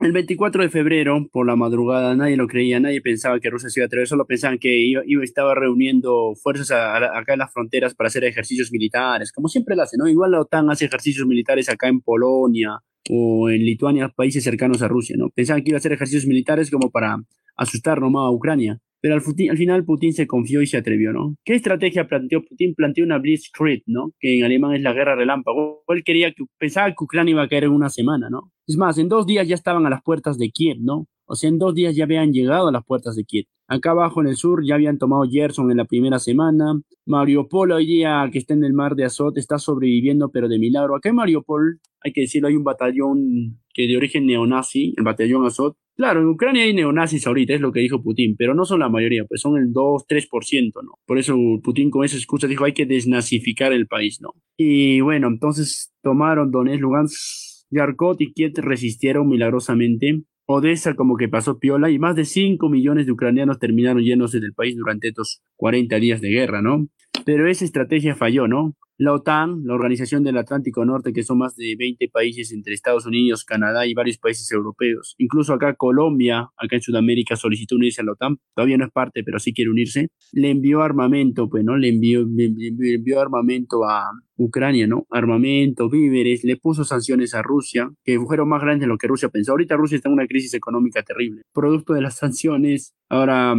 [0.01, 3.81] El 24 de febrero, por la madrugada, nadie lo creía, nadie pensaba que Rusia se
[3.81, 8.09] iba a atrever, solo pensaban que iba, estaba reuniendo fuerzas acá en las fronteras para
[8.09, 10.09] hacer ejercicios militares, como siempre lo hace, ¿no?
[10.09, 12.79] Igual la OTAN hace ejercicios militares acá en Polonia,
[13.11, 15.29] o en Lituania, países cercanos a Rusia, ¿no?
[15.29, 17.19] Pensaban que iba a hacer ejercicios militares como para
[17.55, 18.81] asustar nomás a Ucrania.
[19.01, 21.37] Pero al, al, final Putin se confió y se atrevió, ¿no?
[21.45, 22.75] ¿Qué estrategia planteó Putin?
[22.75, 24.13] Planteó una Blitzkrieg, ¿no?
[24.19, 25.83] Que en alemán es la guerra relámpago.
[25.89, 28.53] Él quería que, pensaba que Ucrania iba a caer en una semana, ¿no?
[28.67, 31.07] Es más, en dos días ya estaban a las puertas de Kiev, ¿no?
[31.25, 33.47] O sea, en dos días ya habían llegado a las puertas de Kiev.
[33.69, 36.81] Acá abajo en el sur ya habían tomado Gerson en la primera semana.
[37.07, 40.97] Mariupol hoy día que está en el mar de Azot está sobreviviendo, pero de milagro.
[40.97, 45.47] Acá en Mariupol, hay que decirlo, hay un batallón que de origen neonazi, el batallón
[45.47, 45.77] Azot.
[46.01, 48.89] Claro, en Ucrania hay neonazis ahorita, es lo que dijo Putin, pero no son la
[48.89, 50.93] mayoría, pues son el 2, 3%, ¿no?
[51.05, 54.31] Por eso Putin con esa excusa dijo hay que desnazificar el país, ¿no?
[54.57, 61.59] Y bueno, entonces tomaron Donetsk, Lugansk, Yarkot y Kiev resistieron milagrosamente Odessa como que pasó
[61.59, 65.97] piola y más de 5 millones de ucranianos terminaron yéndose del país durante estos 40
[65.97, 66.89] días de guerra, ¿no?
[67.25, 68.77] Pero esa estrategia falló, ¿no?
[69.03, 73.07] La OTAN, la Organización del Atlántico Norte, que son más de 20 países entre Estados
[73.07, 75.15] Unidos, Canadá y varios países europeos.
[75.17, 78.37] Incluso acá Colombia, acá en Sudamérica, solicitó unirse a la OTAN.
[78.55, 80.09] Todavía no es parte, pero sí quiere unirse.
[80.33, 81.79] Le envió armamento, pues, ¿no?
[81.79, 85.07] Le envió, armamento a Ucrania, ¿no?
[85.09, 89.31] Armamento, víveres, le puso sanciones a Rusia, que fueron más grandes de lo que Rusia
[89.31, 89.53] pensó.
[89.53, 91.41] Ahorita Rusia está en una crisis económica terrible.
[91.55, 93.55] Producto de las sanciones, ahora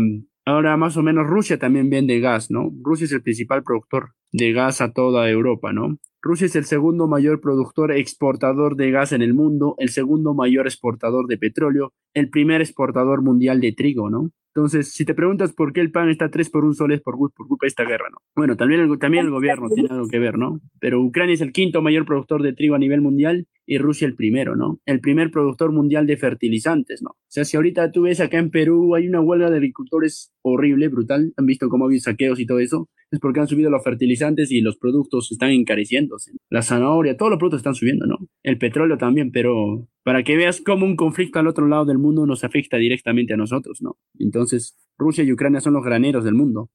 [0.45, 2.71] Ahora más o menos Rusia también vende gas, ¿no?
[2.81, 5.97] Rusia es el principal productor de gas a toda Europa, ¿no?
[6.23, 10.67] Rusia es el segundo mayor productor exportador de gas en el mundo, el segundo mayor
[10.67, 14.29] exportador de petróleo, el primer exportador mundial de trigo, ¿no?
[14.53, 17.15] Entonces, si te preguntas por qué el pan está 3 por un sol es por,
[17.17, 18.17] por culpa de esta guerra, ¿no?
[18.35, 20.59] Bueno, también el, también el gobierno tiene algo que ver, ¿no?
[20.79, 24.15] Pero Ucrania es el quinto mayor productor de trigo a nivel mundial y Rusia el
[24.15, 24.79] primero, ¿no?
[24.85, 27.11] El primer productor mundial de fertilizantes, ¿no?
[27.11, 30.89] O sea, si ahorita tú ves acá en Perú hay una huelga de agricultores horrible,
[30.89, 33.83] brutal, han visto cómo ha habido saqueos y todo eso, es porque han subido los
[33.83, 36.31] fertilizantes y los productos están encareciéndose.
[36.49, 38.17] La zanahoria, todos los productos están subiendo, ¿no?
[38.41, 42.25] El petróleo también, pero para que veas cómo un conflicto al otro lado del mundo
[42.25, 43.97] nos afecta directamente a nosotros, ¿no?
[44.17, 46.69] Entonces, Rusia y Ucrania son los graneros del mundo.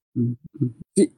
[0.95, 1.11] Sí,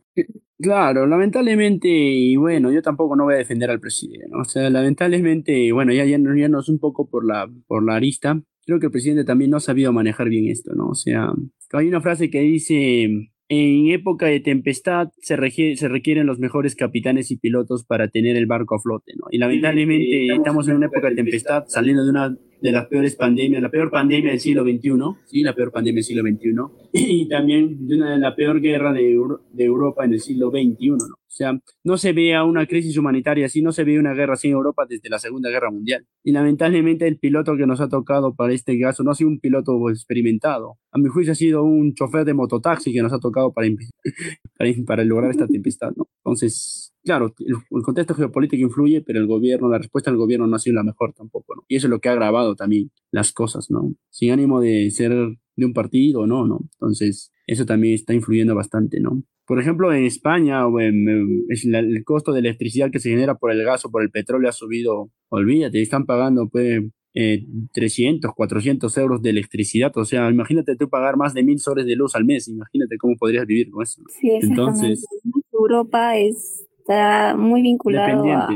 [0.61, 4.41] claro, lamentablemente, y bueno, yo tampoco no voy a defender al presidente, ¿no?
[4.41, 7.97] O sea, lamentablemente, bueno, ya, ya, ya no es un poco por la, por la
[7.97, 10.89] arista, creo que el presidente también no ha sabido manejar bien esto, ¿no?
[10.89, 11.33] O sea,
[11.73, 15.37] hay una frase que dice, en época de tempestad se,
[15.77, 19.27] se requieren los mejores capitanes y pilotos para tener el barco a flote, ¿no?
[19.31, 23.63] Y lamentablemente estamos en una época de tempestad, saliendo de una de las peores pandemias,
[23.63, 24.91] la peor pandemia del siglo XXI,
[25.27, 26.51] sí, la peor pandemia del siglo XXI,
[26.93, 29.17] y también de una de la peor guerra de,
[29.53, 31.18] de Europa en el siglo XXI, ¿no?
[31.29, 34.49] O sea, no se veía una crisis humanitaria así, no se veía una guerra así
[34.49, 36.07] en Europa desde la Segunda Guerra Mundial.
[36.25, 39.39] Y lamentablemente el piloto que nos ha tocado para este caso no ha sido un
[39.39, 40.79] piloto experimentado.
[40.91, 43.69] A mi juicio ha sido un chofer de mototaxi que nos ha tocado para,
[44.87, 45.93] para, lograr esta tempestad.
[46.25, 50.59] Entonces, claro, el, contexto geopolítico influye, pero el gobierno, la respuesta del gobierno no ha
[50.59, 51.63] sido la mejor tampoco, ¿no?
[51.69, 53.95] Y eso es lo que ha agravado también las cosas, ¿no?
[54.09, 55.13] Sin ánimo de ser
[55.57, 56.61] de un partido, no, ¿no?
[56.81, 59.23] Entonces, eso también está influyendo bastante, ¿no?
[59.47, 63.91] Por ejemplo, en España, el costo de electricidad que se genera por el gas o
[63.91, 66.83] por el petróleo ha subido, olvídate, están pagando pues,
[67.15, 69.91] eh, 300, 400 euros de electricidad.
[69.97, 72.49] O sea, imagínate tú pagar más de mil soles de luz al mes.
[72.49, 74.03] Imagínate cómo podrías vivir con eso.
[74.21, 75.07] Sí, Entonces,
[75.51, 78.49] Europa está muy vinculado a,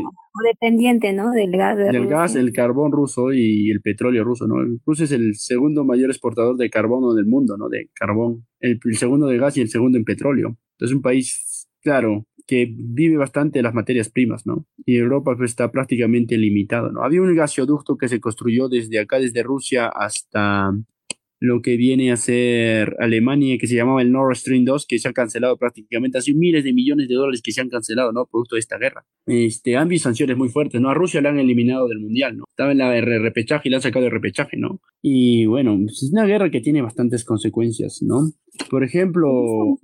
[0.45, 1.31] dependiente, ¿no?
[1.31, 1.77] Del gas.
[1.77, 4.57] Del gas, el carbón ruso y el petróleo ruso, ¿no?
[4.87, 7.69] Rusia es el segundo mayor exportador de carbono del mundo, ¿no?
[7.69, 8.47] De carbón.
[8.61, 10.57] El, segundo de gas y el segundo en petróleo.
[10.79, 14.67] Es un país, claro, que vive bastante de las materias primas, ¿no?
[14.85, 17.03] Y Europa pues, está prácticamente limitado, ¿no?
[17.05, 20.73] Había un gasoducto que se construyó desde acá, desde Rusia hasta
[21.43, 25.09] lo que viene a ser Alemania, que se llamaba el Nord Stream 2, que se
[25.09, 28.27] ha cancelado prácticamente, hace miles de millones de dólares que se han cancelado, ¿no?
[28.27, 29.05] Producto de esta guerra.
[29.27, 30.89] Este, han visto sanciones muy fuertes, ¿no?
[30.89, 32.45] A Rusia la han eliminado del Mundial, ¿no?
[32.49, 34.81] Estaba en la repechaje y la han sacado de repechaje, ¿no?
[35.03, 38.31] Y bueno, pues, es una guerra que tiene bastantes consecuencias, ¿no?
[38.71, 39.81] Por ejemplo,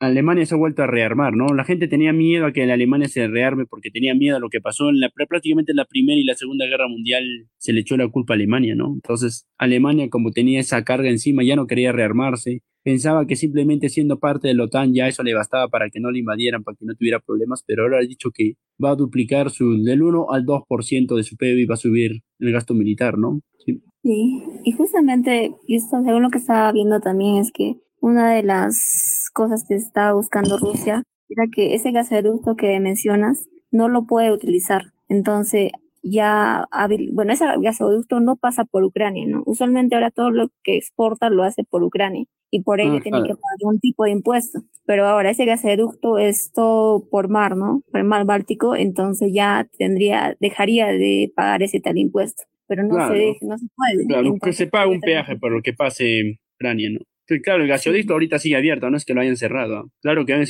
[0.00, 1.48] Alemania se ha vuelto a rearmar, ¿no?
[1.54, 4.48] La gente tenía miedo a que la Alemania se rearme porque tenía miedo a lo
[4.48, 7.24] que pasó en la, prácticamente en la Primera y la Segunda Guerra Mundial
[7.56, 8.92] se le echó la culpa a Alemania, ¿no?
[8.94, 14.20] Entonces, Alemania como tenía esa carga encima ya no quería rearmarse, pensaba que simplemente siendo
[14.20, 16.86] parte de la OTAN ya eso le bastaba para que no le invadieran, para que
[16.86, 20.46] no tuviera problemas, pero ahora ha dicho que va a duplicar su, del 1 al
[20.46, 23.40] 2% de su PIB y va a subir el gasto militar, ¿no?
[23.66, 24.42] Sí, sí.
[24.64, 27.76] y justamente, según lo que estaba viendo también es que
[28.08, 33.88] una de las cosas que estaba buscando Rusia era que ese gasoducto que mencionas no
[33.88, 34.92] lo puede utilizar.
[35.08, 36.66] Entonces, ya,
[37.12, 39.42] bueno, ese gasoducto no pasa por Ucrania, ¿no?
[39.44, 43.18] Usualmente ahora todo lo que exporta lo hace por Ucrania y por ello ah, tiene
[43.22, 44.60] que pagar un tipo de impuesto.
[44.86, 47.82] Pero ahora ese gasoducto es todo por mar, ¿no?
[47.90, 52.44] Por el mar Báltico, entonces ya tendría, dejaría de pagar ese tal impuesto.
[52.66, 54.06] Pero no, se, no se puede.
[54.06, 57.00] Claro, que se paga un peaje por lo que pase Ucrania, ¿no?
[57.42, 59.90] Claro, el gasoducto ahorita sigue abierto, no es que lo hayan cerrado.
[60.00, 60.44] Claro que han,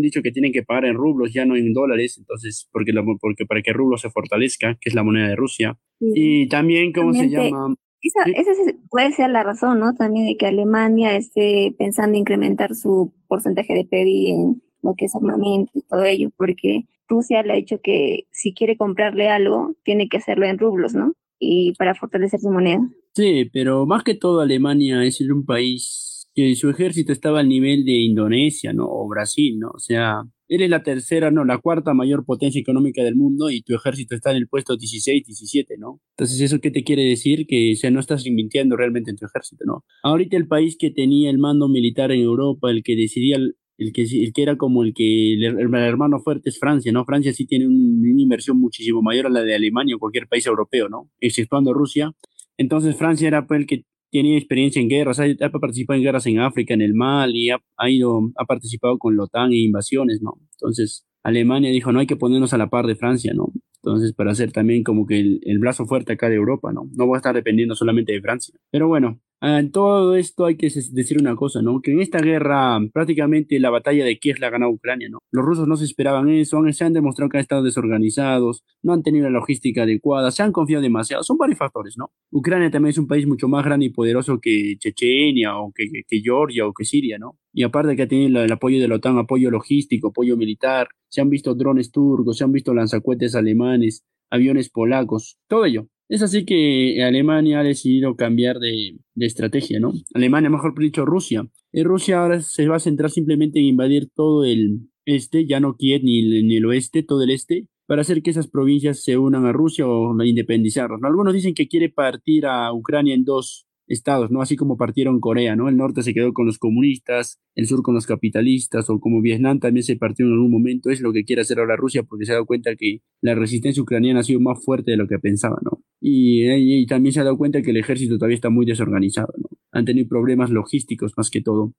[0.00, 3.62] dicho que tienen que pagar en rublos, ya no en dólares, entonces, porque, porque para
[3.62, 5.76] que el rublo se fortalezca, que es la moneda de Rusia.
[6.00, 7.74] Y también, ¿cómo se llama?
[8.00, 8.52] Esa,
[8.90, 9.94] puede ser la razón, ¿no?
[9.94, 15.16] También de que Alemania esté pensando incrementar su porcentaje de PIB en lo que es
[15.16, 20.08] armamento y todo ello, porque Rusia le ha dicho que si quiere comprarle algo, tiene
[20.08, 21.14] que hacerlo en rublos, ¿no?
[21.38, 22.80] Y para fortalecer su moneda.
[23.14, 27.84] Sí, pero más que todo Alemania es un país que su ejército estaba al nivel
[27.84, 28.86] de Indonesia, ¿no?
[28.88, 29.70] O Brasil, ¿no?
[29.72, 33.74] O sea, eres la tercera, no, la cuarta mayor potencia económica del mundo y tu
[33.74, 36.00] ejército está en el puesto 16, 17, ¿no?
[36.16, 37.46] Entonces, ¿eso qué te quiere decir?
[37.46, 39.84] Que, o sea, no estás invirtiendo realmente en tu ejército, ¿no?
[40.02, 43.38] Ahorita el país que tenía el mando militar en Europa, el que decidía
[43.78, 47.04] el que, el que era como el que el, hermano fuerte es Francia, ¿no?
[47.04, 50.88] Francia sí tiene una inversión muchísimo mayor a la de Alemania o cualquier país europeo,
[50.88, 51.10] ¿no?
[51.20, 52.12] Exceptuando Rusia.
[52.56, 56.26] Entonces Francia era pues, el que tenía experiencia en guerras, ha, ha, participado en guerras
[56.26, 60.22] en África, en el Mali, ha, ha, ido, ha participado con la OTAN en invasiones,
[60.22, 60.34] ¿no?
[60.52, 63.52] Entonces Alemania dijo, no hay que ponernos a la par de Francia, ¿no?
[63.82, 66.88] Entonces, para hacer también como que el, el brazo fuerte acá de Europa, ¿no?
[66.96, 68.54] No voy a estar dependiendo solamente de Francia.
[68.70, 71.80] Pero bueno, en todo esto hay que decir una cosa, ¿no?
[71.80, 75.18] Que en esta guerra prácticamente la batalla de Kiev la ha ganado Ucrania, ¿no?
[75.30, 79.02] Los rusos no se esperaban eso, se han demostrado que han estado desorganizados, no han
[79.02, 82.10] tenido la logística adecuada, se han confiado demasiado, son varios factores, ¿no?
[82.30, 86.20] Ucrania también es un país mucho más grande y poderoso que Chechenia o que, que,
[86.20, 87.38] Georgia o que Siria, ¿no?
[87.52, 91.20] Y aparte que ha tenido el, apoyo de la OTAN, apoyo logístico, apoyo militar, se
[91.20, 95.86] han visto drones turcos, se han visto lanzacuetes alemanes, aviones polacos, todo ello.
[96.08, 99.92] Es así que Alemania ha decidido cambiar de, estrategia, ¿no?
[100.12, 101.48] Alemania, mejor dicho, Rusia.
[101.72, 105.76] Y Rusia ahora se va a centrar simplemente en invadir todo el este, ya no
[105.76, 109.46] Kiev ni, ni el oeste, todo el este, para hacer que esas provincias se unan
[109.46, 111.00] a Rusia o independizarlas.
[111.02, 114.40] Algunos dicen que quiere partir a Ucrania en dos estados, ¿no?
[114.40, 115.68] Así como partieron Corea, ¿no?
[115.68, 119.60] El norte se quedó con los comunistas, el sur con los capitalistas, o como Vietnam
[119.60, 122.32] también se partió en algún momento, es lo que quiere hacer ahora Rusia porque se
[122.32, 125.58] ha dado cuenta que la resistencia ucraniana ha sido más fuerte de lo que pensaba,
[125.62, 125.82] ¿no?
[126.06, 129.48] Y, también se ha dado cuenta que el ejército todavía está muy desorganizado, ¿no?
[129.72, 131.72] Han tenido problemas logísticos más que todo.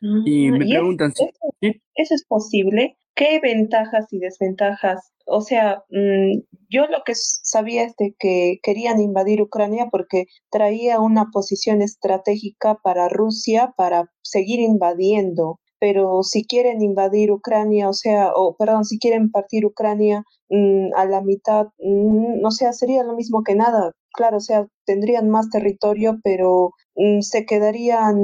[0.00, 1.22] Y me Ah, ¿y es- preguntan si...
[1.22, 1.80] eso, ¿sí?
[1.94, 2.96] eso es posible?
[3.14, 5.12] ¿Qué ventajas y desventajas?
[5.26, 10.98] O sea, mm, yo lo que sabía es de que querían invadir Ucrania porque traía
[10.98, 15.60] una posición estratégica para Rusia para seguir invadiendo.
[15.80, 21.04] Pero si quieren invadir Ucrania, o sea, o perdón, si quieren partir Ucrania mm, a
[21.06, 23.92] la mitad, mm, o sea, sería lo mismo que nada.
[24.12, 28.16] Claro, o sea, tendrían más territorio, pero mm, se quedarían,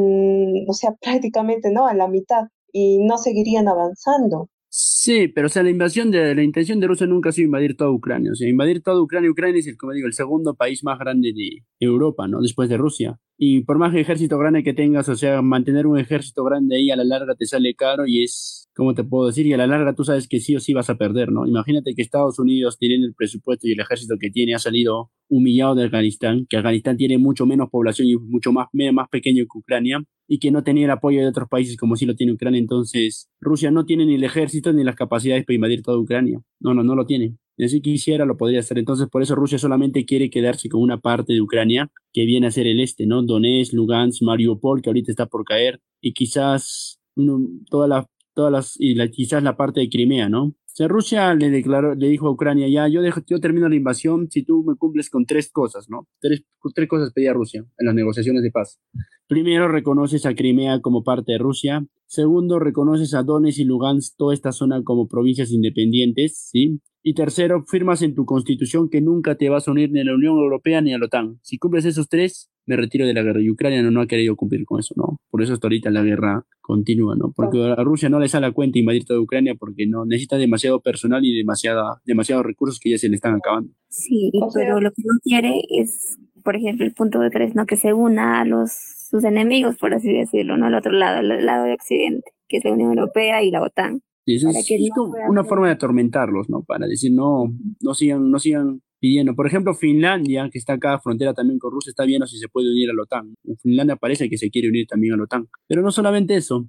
[0.69, 1.87] o sea, prácticamente, ¿no?
[1.87, 4.49] A la mitad y no seguirían avanzando.
[4.77, 7.77] Sí, pero o sea, la invasión de la intención de Rusia nunca ha sido invadir
[7.77, 8.33] toda Ucrania.
[8.33, 11.33] O sea, invadir toda Ucrania, Ucrania es el, como digo, el segundo país más grande
[11.33, 12.41] de Europa, ¿no?
[12.41, 13.21] Después de Rusia.
[13.39, 16.97] Y por más ejército grande que tengas, o sea, mantener un ejército grande ahí a
[16.97, 19.47] la larga te sale caro y es, ¿cómo te puedo decir?
[19.47, 21.47] Y a la larga tú sabes que sí o sí vas a perder, ¿no?
[21.47, 25.75] Imagínate que Estados Unidos tiene el presupuesto y el ejército que tiene ha salido humillado
[25.75, 30.03] de Afganistán, que Afganistán tiene mucho menos población y mucho más, más pequeño que Ucrania
[30.27, 32.59] y que no tenía el apoyo de otros países como sí lo tiene Ucrania.
[32.59, 36.41] Entonces, Rusia no tiene ni el ejército ni las capacidades para invadir toda Ucrania.
[36.61, 37.37] No, no, no lo tiene.
[37.57, 38.79] Si quisiera, lo podría hacer.
[38.79, 42.51] Entonces, por eso Rusia solamente quiere quedarse con una parte de Ucrania que viene a
[42.51, 43.23] ser el este, ¿no?
[43.23, 48.97] Donetsk, Lugansk, Mariupol, que ahorita está por caer, y quizás uno, toda todas las, y
[49.11, 50.55] quizás la parte de Crimea, ¿no?
[50.75, 54.29] Sea, Rusia le declaró, le dijo a Ucrania, ya, yo, dejo, yo termino la invasión
[54.29, 56.09] si tú me cumples con tres cosas, ¿no?
[56.21, 56.43] Tres,
[56.75, 58.81] tres cosas pedía Rusia en las negociaciones de paz.
[59.29, 61.87] Primero, reconoces a Crimea como parte de Rusia.
[62.07, 66.81] Segundo, reconoces a Donetsk y Lugansk, toda esta zona como provincias independientes, ¿sí?
[67.07, 70.15] Y tercero, firmas en tu constitución que nunca te vas a unir ni a la
[70.15, 71.39] Unión Europea ni a la OTAN.
[71.43, 73.43] Si cumples esos tres, me retiro de la guerra.
[73.43, 75.19] Y Ucrania no, no ha querido cumplir con eso, ¿no?
[75.31, 77.31] Por eso hasta ahorita la guerra continúa, ¿no?
[77.37, 80.81] Porque a Rusia no le sale a cuenta invadir toda Ucrania porque no necesita demasiado
[80.81, 83.71] personal y demasiada, demasiados recursos que ya se le están acabando.
[83.91, 87.55] Sí, O sea- pero lo que no quiere es, por ejemplo, el punto de tres,
[87.55, 87.67] ¿no?
[87.67, 88.73] Que se una a los
[89.11, 90.67] sus enemigos, por así decirlo, ¿no?
[90.67, 94.01] Al otro lado, al lado de Occidente, que es la Unión Europea y la OTAN.
[94.27, 96.63] Y eso es, que es no una ser- forma de atormentarlos, ¿no?
[96.63, 99.35] Para decir, no, no sigan, no sigan pidiendo.
[99.35, 102.71] Por ejemplo, Finlandia, que está acá frontera también con Rusia, está viendo si se puede
[102.71, 103.35] unir a la OTAN.
[103.63, 105.47] Finlandia parece que se quiere unir también a la OTAN.
[105.69, 106.67] Pero no solamente eso,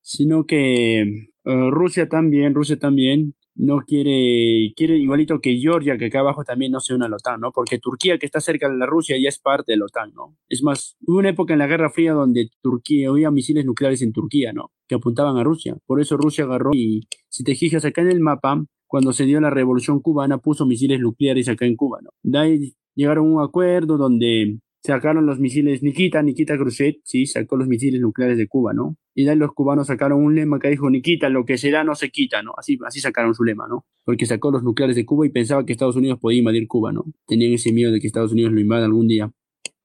[0.00, 6.20] sino que eh, Rusia también, Rusia también no quiere, quiere igualito que Georgia, que acá
[6.20, 7.52] abajo también no se une a la OTAN, ¿no?
[7.52, 10.36] Porque Turquía, que está cerca de la Rusia, ya es parte de la OTAN, ¿no?
[10.48, 14.12] Es más, hubo una época en la Guerra Fría donde Turquía, había misiles nucleares en
[14.12, 14.70] Turquía, ¿no?
[14.92, 15.74] Que apuntaban a Rusia.
[15.86, 19.40] Por eso Rusia agarró y, si te fijas acá en el mapa, cuando se dio
[19.40, 22.10] la revolución cubana, puso misiles nucleares acá en Cuba, ¿no?
[22.22, 27.56] De ahí llegaron a un acuerdo donde sacaron los misiles Nikita, Nikita Khrushchev, sí, sacó
[27.56, 28.98] los misiles nucleares de Cuba, ¿no?
[29.14, 31.84] Y de ahí los cubanos sacaron un lema que dijo, Nikita, lo que se da
[31.84, 32.52] no se quita, ¿no?
[32.58, 33.86] Así, así sacaron su lema, ¿no?
[34.04, 37.06] Porque sacó los nucleares de Cuba y pensaba que Estados Unidos podía invadir Cuba, ¿no?
[37.26, 39.32] Tenían ese miedo de que Estados Unidos lo invada algún día.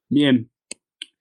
[0.10, 0.50] Bien.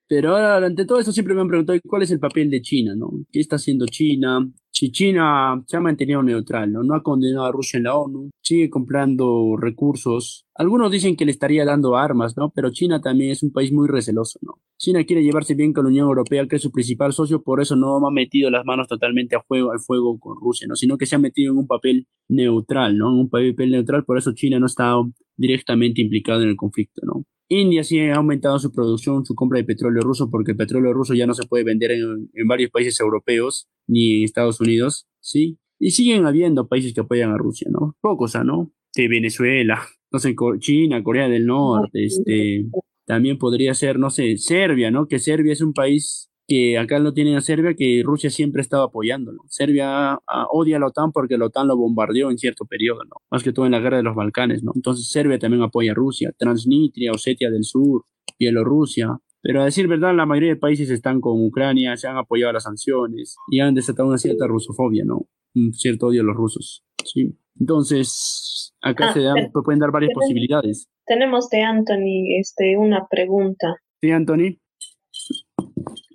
[0.09, 2.95] Pero ahora, ante todo eso, siempre me han preguntado cuál es el papel de China,
[2.97, 3.11] ¿no?
[3.33, 4.49] ¿Qué está haciendo China?
[4.71, 6.85] Si China se ha mantenido neutral, ¿no?
[6.85, 10.45] No ha condenado a Rusia en la ONU, sigue comprando recursos.
[10.55, 12.51] Algunos dicen que le estaría dando armas, ¿no?
[12.55, 14.61] Pero China también es un país muy receloso, ¿no?
[14.79, 17.75] China quiere llevarse bien con la Unión Europea, que es su principal socio, por eso
[17.75, 20.77] no ha metido las manos totalmente a fuego, al fuego con Rusia, ¿no?
[20.77, 23.09] Sino que se ha metido en un papel neutral, ¿no?
[23.11, 24.95] En un papel neutral, por eso China no está
[25.37, 27.25] directamente implicado en el conflicto, ¿no?
[27.49, 31.15] India sí ha aumentado su producción, su compra de petróleo ruso, porque el petróleo ruso
[31.15, 35.59] ya no se puede vender en, en varios países europeos ni en Estados Unidos, ¿sí?
[35.79, 37.97] Y siguen habiendo países que apoyan a Rusia, ¿no?
[38.01, 38.73] Pocos, ¿ah, ¿no?
[38.95, 39.81] De Venezuela,
[40.11, 42.67] no sé, China, Corea del Norte, este,
[43.05, 45.07] también podría ser, no sé, Serbia, ¿no?
[45.07, 48.63] Que Serbia es un país que acá lo tienen a Serbia, que Rusia siempre ha
[48.63, 49.43] estado apoyándolo.
[49.49, 53.17] Serbia ah, odia a la OTAN porque la OTAN lo bombardeó en cierto periodo, ¿no?
[53.31, 54.73] Más que todo en la guerra de los Balcanes, ¿no?
[54.75, 58.05] Entonces Serbia también apoya a Rusia, Transnistria, Osetia del Sur,
[58.39, 59.19] Bielorrusia.
[59.43, 62.65] Pero a decir verdad, la mayoría de países están con Ucrania, se han apoyado las
[62.65, 65.29] sanciones y han desatado una cierta rusofobia, ¿no?
[65.55, 67.37] Un cierto odio a los rusos, ¿sí?
[67.59, 70.89] Entonces, acá Ah, se dan, pueden dar varias posibilidades.
[71.07, 73.77] Tenemos de Anthony este, una pregunta.
[74.01, 74.59] ¿Sí, Anthony?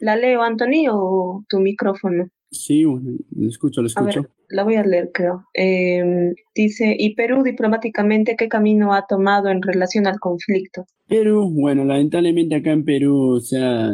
[0.01, 2.27] ¿La leo, Anthony, o tu micrófono?
[2.49, 4.33] Sí, bueno, lo escucho, lo A ver, escucho.
[4.49, 5.45] la voy a leer, creo.
[5.53, 10.85] Eh, dice, ¿y Perú diplomáticamente qué camino ha tomado en relación al conflicto?
[11.08, 13.91] Perú, bueno, lamentablemente acá en Perú, o sea,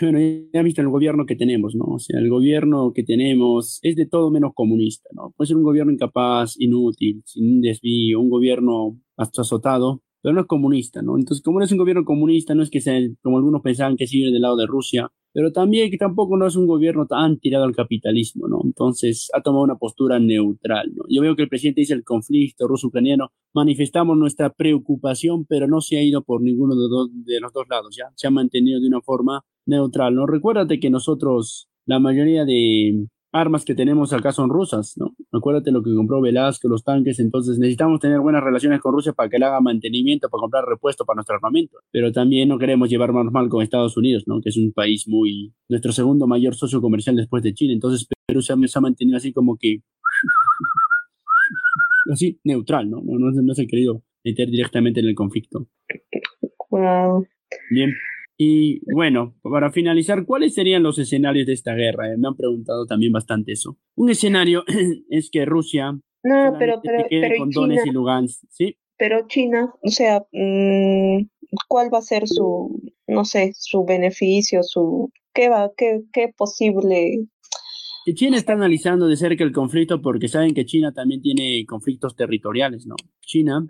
[0.00, 0.18] bueno,
[0.52, 1.84] ya visto el gobierno que tenemos, ¿no?
[1.84, 5.34] O sea, el gobierno que tenemos es de todo menos comunista, ¿no?
[5.36, 10.42] Puede ser un gobierno incapaz, inútil, sin un desvío, un gobierno hasta azotado, pero no
[10.42, 11.18] es comunista, ¿no?
[11.18, 14.06] Entonces, como no es un gobierno comunista, no es que sea, como algunos pensaban que
[14.06, 17.64] sigue del lado de Rusia, pero también que tampoco no es un gobierno tan tirado
[17.64, 18.60] al capitalismo, ¿no?
[18.64, 21.04] Entonces, ha tomado una postura neutral, ¿no?
[21.08, 25.98] Yo veo que el presidente dice el conflicto ruso-ucraniano, manifestamos nuestra preocupación, pero no se
[25.98, 28.10] ha ido por ninguno de, los dos lados, ¿ya?
[28.16, 30.26] Se ha mantenido de una forma neutral, ¿no?
[30.26, 35.14] Recuérdate que nosotros la mayoría de armas que tenemos acá son rusas, ¿no?
[35.32, 39.28] Acuérdate lo que compró Velasco, los tanques, entonces necesitamos tener buenas relaciones con Rusia para
[39.28, 43.12] que le haga mantenimiento, para comprar repuesto para nuestro armamento, pero también no queremos llevar
[43.12, 44.40] más mal con Estados Unidos, ¿no?
[44.40, 48.42] Que es un país muy, nuestro segundo mayor socio comercial después de China, entonces Perú
[48.42, 49.78] se ha, mantenido así como que,
[52.12, 53.00] así, neutral, ¿no?
[53.04, 55.68] No, no, no se ha querido meter directamente en el conflicto.
[56.70, 57.26] Wow.
[57.70, 57.92] Bien.
[58.42, 62.10] Y bueno, para finalizar, ¿cuáles serían los escenarios de esta guerra?
[62.10, 63.76] Eh, me han preguntado también bastante eso.
[63.96, 64.64] Un escenario
[65.10, 68.78] es que Rusia no, pero, pero, pero con China, y Lugansk, ¿sí?
[68.96, 71.26] Pero China, o sea, mm,
[71.68, 77.26] ¿cuál va a ser su, no sé, su beneficio, su, qué va, qué, qué posible
[78.14, 82.86] China está analizando de cerca el conflicto porque saben que China también tiene conflictos territoriales,
[82.86, 82.96] ¿no?
[83.20, 83.66] China,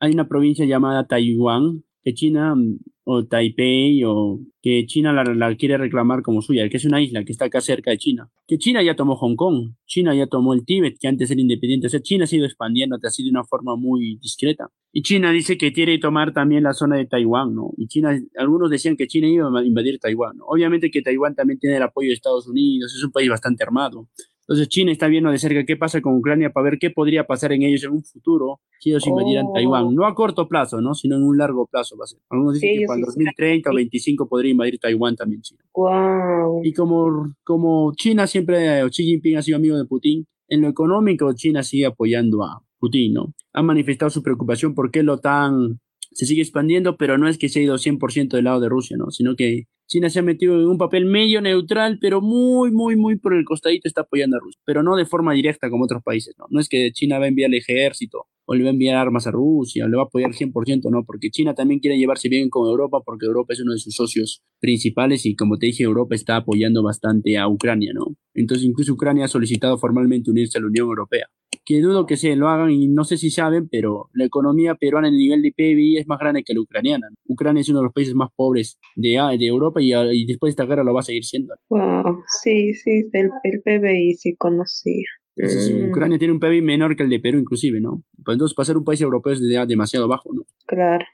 [0.00, 2.78] hay una provincia llamada Taiwán, que China mm,
[3.08, 7.30] o Taipei o que China la, quiere reclamar como suya, que es una isla que
[7.30, 8.28] está acá cerca de China.
[8.48, 11.86] Que China ya tomó Hong Kong, China ya tomó el Tíbet, que antes era independiente.
[11.86, 14.72] O sea, China ha ido expandiendo así de una forma muy discreta.
[14.92, 17.70] Y China dice que quiere tomar también la zona de Taiwán, ¿no?
[17.76, 20.46] Y China, algunos decían que China iba a invadir Taiwán, ¿no?
[20.46, 24.08] Obviamente que Taiwán también tiene el apoyo de Estados Unidos, es un país bastante armado.
[24.48, 27.52] Entonces China está viendo de cerca qué pasa con Ucrania para ver qué podría pasar
[27.52, 29.86] en ellos en un futuro si ellos invadieran Taiwán.
[29.86, 29.92] Oh.
[29.92, 30.94] No a corto plazo, ¿no?
[30.94, 32.20] Sino en un largo plazo va a ser.
[32.30, 35.64] Algunos dicen que para 2030 o 25 podría invadir Taiwán también China.
[35.74, 36.60] Wow.
[36.62, 40.68] Y como, como China siempre, o Xi Jinping ha sido amigo de Putin, en lo
[40.68, 43.34] económico China sigue apoyando a Putin, ¿no?
[43.52, 45.80] Ha manifestado su preocupación porque la OTAN
[46.12, 48.96] se sigue expandiendo, pero no es que se ha ido 100% del lado de Rusia,
[48.96, 49.10] ¿no?
[49.10, 53.16] Sino que China se ha metido en un papel medio neutral, pero muy, muy, muy
[53.16, 56.34] por el costadito está apoyando a Rusia, pero no de forma directa como otros países,
[56.38, 56.46] ¿no?
[56.50, 59.26] No es que China va a enviar el ejército o le va a enviar armas
[59.26, 62.50] a Rusia o le va a apoyar 100%, no, porque China también quiere llevarse bien
[62.50, 66.14] con Europa porque Europa es uno de sus socios principales y como te dije, Europa
[66.14, 68.16] está apoyando bastante a Ucrania, ¿no?
[68.34, 71.28] Entonces incluso Ucrania ha solicitado formalmente unirse a la Unión Europea
[71.64, 75.08] que dudo que se lo hagan y no sé si saben, pero la economía peruana
[75.08, 77.08] en el nivel de PBI es más grande que la ucraniana.
[77.26, 80.52] Ucrania es uno de los países más pobres de, de Europa y, y después de
[80.52, 81.54] esta guerra lo va a seguir siendo.
[81.68, 85.06] Wow, sí, sí, el, el PBI sí conocía.
[85.36, 85.90] Mm.
[85.90, 88.02] Ucrania tiene un PBI menor que el de Perú, inclusive, ¿no?
[88.24, 90.42] Pues entonces, para ser un país europeo es demasiado bajo, ¿no?
[90.66, 91.04] Claro.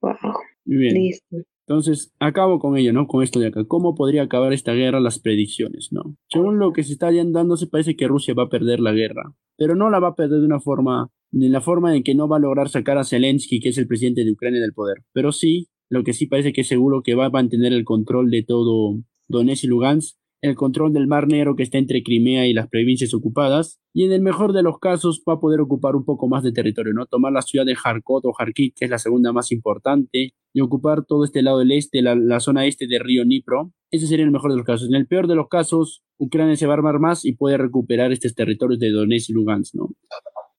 [0.00, 0.16] Wow.
[0.64, 0.94] Muy bien.
[0.94, 1.36] Listo.
[1.72, 3.06] Entonces, acabo con ello, ¿no?
[3.06, 3.64] Con esto de acá.
[3.64, 5.00] ¿Cómo podría acabar esta guerra?
[5.00, 6.18] Las predicciones, ¿no?
[6.28, 9.34] Según lo que se está dando, se parece que Rusia va a perder la guerra,
[9.56, 12.28] pero no la va a perder de una forma, ni la forma en que no
[12.28, 14.98] va a lograr sacar a Zelensky, que es el presidente de Ucrania, del poder.
[15.14, 18.30] Pero sí, lo que sí parece que es seguro que va a mantener el control
[18.30, 18.98] de todo
[19.28, 23.14] Donetsk y Lugansk el control del Mar Negro que está entre Crimea y las provincias
[23.14, 26.42] ocupadas, y en el mejor de los casos va a poder ocupar un poco más
[26.42, 27.06] de territorio, ¿no?
[27.06, 31.04] Tomar la ciudad de Kharkov o Kharkiv, que es la segunda más importante, y ocupar
[31.06, 33.72] todo este lado del este, la, zona este del río Dnipro.
[33.90, 34.88] Ese sería el mejor de los casos.
[34.88, 38.12] En el peor de los casos, Ucrania se va a armar más y puede recuperar
[38.12, 39.90] estos territorios de Donetsk y Lugansk, ¿no?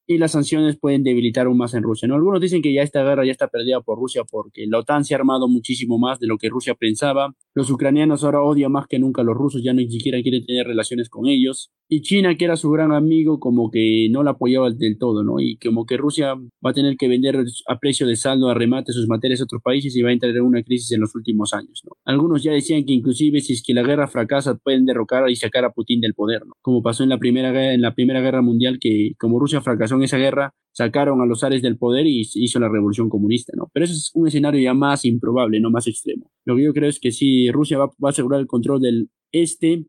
[0.05, 2.07] Y las sanciones pueden debilitar aún más en Rusia.
[2.07, 2.15] ¿no?
[2.15, 5.13] Algunos dicen que ya esta guerra ya está perdida por Rusia porque la OTAN se
[5.13, 7.33] ha armado muchísimo más de lo que Rusia pensaba.
[7.53, 10.67] Los ucranianos ahora odian más que nunca a los rusos, ya ni siquiera quieren tener
[10.67, 11.71] relaciones con ellos.
[11.87, 15.39] Y China, que era su gran amigo, como que no la apoyaba del todo, ¿no?
[15.39, 18.91] Y como que Rusia va a tener que vender a precio de saldo a remate
[18.93, 21.53] sus materias a otros países y va a entrar en una crisis en los últimos
[21.53, 21.91] años, ¿no?
[22.05, 25.65] Algunos ya decían que inclusive si es que la guerra fracasa pueden derrocar y sacar
[25.65, 26.53] a Putin del poder, ¿no?
[26.61, 30.03] Como pasó en la primera, en la primera guerra mundial que como Rusia fracasó en
[30.03, 33.69] esa guerra, sacaron a los ares del poder y hizo la revolución comunista, ¿no?
[33.73, 36.31] Pero eso es un escenario ya más improbable, no más extremo.
[36.45, 39.09] Lo que yo creo es que si Rusia va, va a asegurar el control del
[39.31, 39.85] este,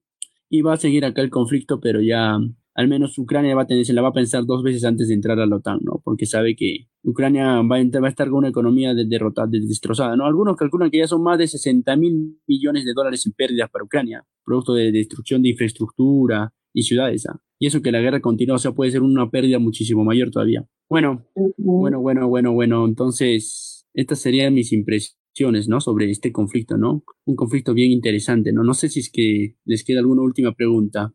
[0.49, 2.39] y va a seguir acá el conflicto, pero ya
[2.77, 5.15] al menos Ucrania va a tener, se la va a pensar dos veces antes de
[5.15, 6.01] entrar a la OTAN, ¿no?
[6.05, 10.17] Porque sabe que Ucrania va a, va a estar con una economía de, derrotada, destrozada,
[10.17, 10.27] ¿no?
[10.27, 13.85] Algunos calculan que ya son más de 60 mil millones de dólares en pérdidas para
[13.85, 17.41] Ucrania, producto de destrucción de infraestructura y ciudades, ¿ah?
[17.59, 20.67] Y eso que la guerra continúa, o sea, puede ser una pérdida muchísimo mayor todavía.
[20.89, 21.25] Bueno,
[21.57, 25.25] bueno, bueno, bueno, bueno, entonces, estas serían mis impresiones
[25.69, 25.81] ¿no?
[25.81, 27.03] Sobre este conflicto, ¿no?
[27.25, 28.63] Un conflicto bien interesante, ¿no?
[28.63, 31.13] No sé si es que les queda alguna última pregunta.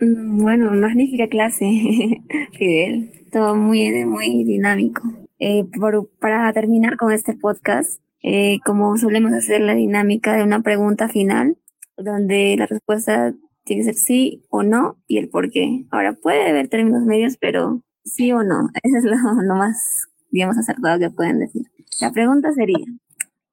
[0.00, 1.66] Mm, bueno, magnífica clase,
[2.52, 3.10] Fidel.
[3.30, 5.02] Todo muy, muy dinámico.
[5.38, 5.64] Eh,
[6.18, 11.58] para terminar con este podcast, eh, como solemos hacer la dinámica de una pregunta final,
[11.96, 13.34] donde la respuesta
[13.68, 15.84] tiene que ser sí o no y el por qué.
[15.90, 18.68] Ahora puede haber términos medios, pero sí o no.
[18.82, 21.62] Eso es lo, lo más, digamos, acertado que pueden decir.
[22.00, 22.84] La pregunta sería,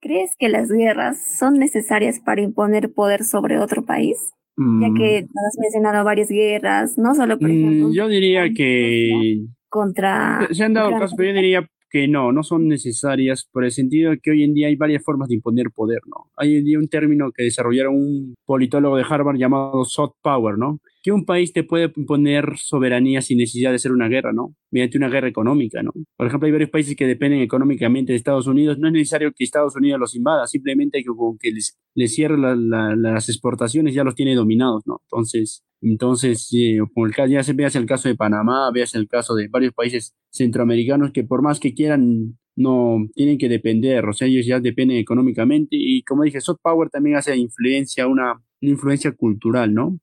[0.06, 4.20] ¿Crees que las guerras son necesarias para imponer poder sobre otro país?
[4.56, 5.34] Ya que mm.
[5.34, 7.92] nos has mencionado varias guerras, no solo, por mm, ejemplo.
[7.92, 9.48] Yo diría que.
[9.68, 10.48] Contra.
[10.52, 14.12] Se han dado casos, pero yo diría que no, no son necesarias por el sentido
[14.12, 16.30] de que hoy en día hay varias formas de imponer poder, ¿no?
[16.36, 20.82] Hay hoy día un término que desarrollaron un politólogo de Harvard llamado soft power, ¿no?
[21.06, 24.56] que un país te puede imponer soberanía sin necesidad de hacer una guerra, ¿no?
[24.72, 25.92] Mediante una guerra económica, ¿no?
[26.18, 28.80] Por ejemplo, hay varios países que dependen económicamente de Estados Unidos.
[28.80, 33.30] No es necesario que Estados Unidos los invada, simplemente que que les, les cierre las
[33.30, 35.02] exportaciones ya los tiene dominados, ¿no?
[35.04, 36.48] Entonces, entonces
[36.94, 40.16] como el, ya se veas el caso de Panamá, veas el caso de varios países
[40.32, 44.98] centroamericanos que por más que quieran no tienen que depender, o sea, ellos ya dependen
[44.98, 50.00] económicamente y como dije, soft power también hace influencia, una influencia cultural, ¿no?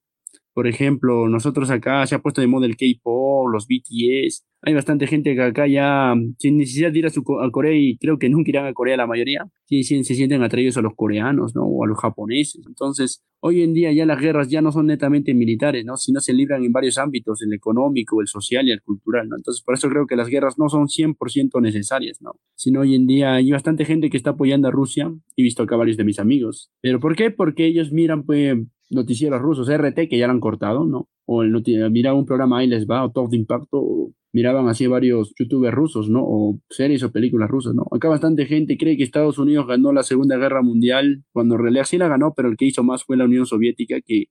[0.55, 4.45] Por ejemplo, nosotros acá se ha puesto de moda el K-pop, los BTS.
[4.65, 7.97] Hay bastante gente que acá ya, sin necesidad de ir a, su, a Corea, y
[7.99, 10.95] creo que nunca irán a Corea la mayoría, sí, sí, se sienten atraídos a los
[10.95, 11.65] coreanos, ¿no?
[11.65, 12.63] O a los japoneses.
[12.67, 15.97] Entonces, hoy en día ya las guerras ya no son netamente militares, ¿no?
[15.97, 19.37] Sino se libran en varios ámbitos, el económico, el social y el cultural, ¿no?
[19.37, 22.33] Entonces, por eso creo que las guerras no son 100% necesarias, ¿no?
[22.55, 25.75] Sino hoy en día hay bastante gente que está apoyando a Rusia, he visto acá
[25.75, 26.71] varios de mis amigos.
[26.81, 27.33] ¿Pero por qué?
[27.33, 28.57] Porque ellos miran, pues,
[28.93, 31.09] noticieros rusos, RT, que ya lo han cortado, ¿no?
[31.27, 31.53] O el
[31.91, 35.75] miraba un programa ahí les va, o Top de Impacto, o miraban así varios youtubers
[35.75, 36.23] rusos, ¿no?
[36.25, 37.87] O series o películas rusas, ¿no?
[37.91, 41.85] Acá bastante gente cree que Estados Unidos ganó la Segunda Guerra Mundial, cuando en realidad
[41.85, 44.27] sí la ganó, pero el que hizo más fue la Unión Soviética, que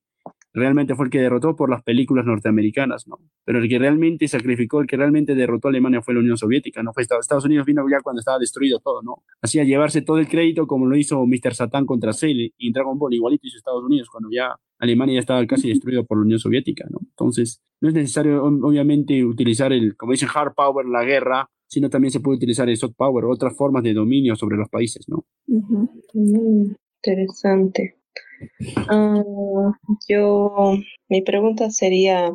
[0.53, 3.19] realmente fue el que derrotó por las películas norteamericanas, ¿no?
[3.45, 6.83] Pero el que realmente sacrificó, el que realmente derrotó a Alemania fue la Unión Soviética,
[6.83, 6.93] ¿no?
[6.93, 9.23] Fue Estados Unidos vino ya cuando estaba destruido todo, ¿no?
[9.41, 11.53] Hacía llevarse todo el crédito como lo hizo Mr.
[11.53, 15.45] Satan contra Cell y Dragon Ball, igualito hizo Estados Unidos cuando ya Alemania ya estaba
[15.45, 16.99] casi destruido por la Unión Soviética, ¿no?
[17.01, 22.11] Entonces, no es necesario, obviamente, utilizar el, como dicen, hard power, la guerra, sino también
[22.11, 25.25] se puede utilizar el soft power, otras formas de dominio sobre los países, ¿no?
[25.47, 26.73] Mm,
[27.03, 28.00] interesante.
[28.89, 29.23] Ah,
[30.07, 30.73] yo,
[31.09, 32.33] mi pregunta sería,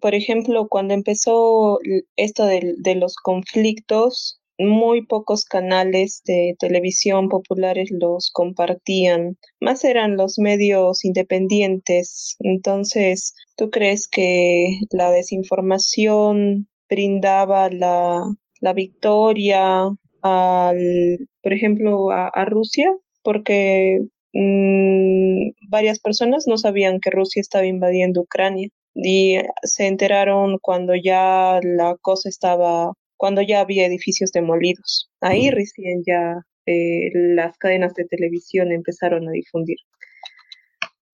[0.00, 1.78] por ejemplo, cuando empezó
[2.16, 10.38] esto de, los conflictos, muy pocos canales de televisión populares los compartían, más eran los
[10.38, 12.36] medios independientes.
[12.40, 19.88] Entonces, ¿tú crees que la desinformación brindaba la victoria
[20.22, 22.94] al, por ejemplo, a Rusia?
[23.24, 23.98] Porque
[24.32, 31.58] mm, varias personas no sabían que Rusia estaba invadiendo Ucrania y se enteraron cuando ya
[31.62, 35.10] la cosa estaba, cuando ya había edificios demolidos.
[35.20, 39.78] Ahí recién ya eh, las cadenas de televisión empezaron a difundir.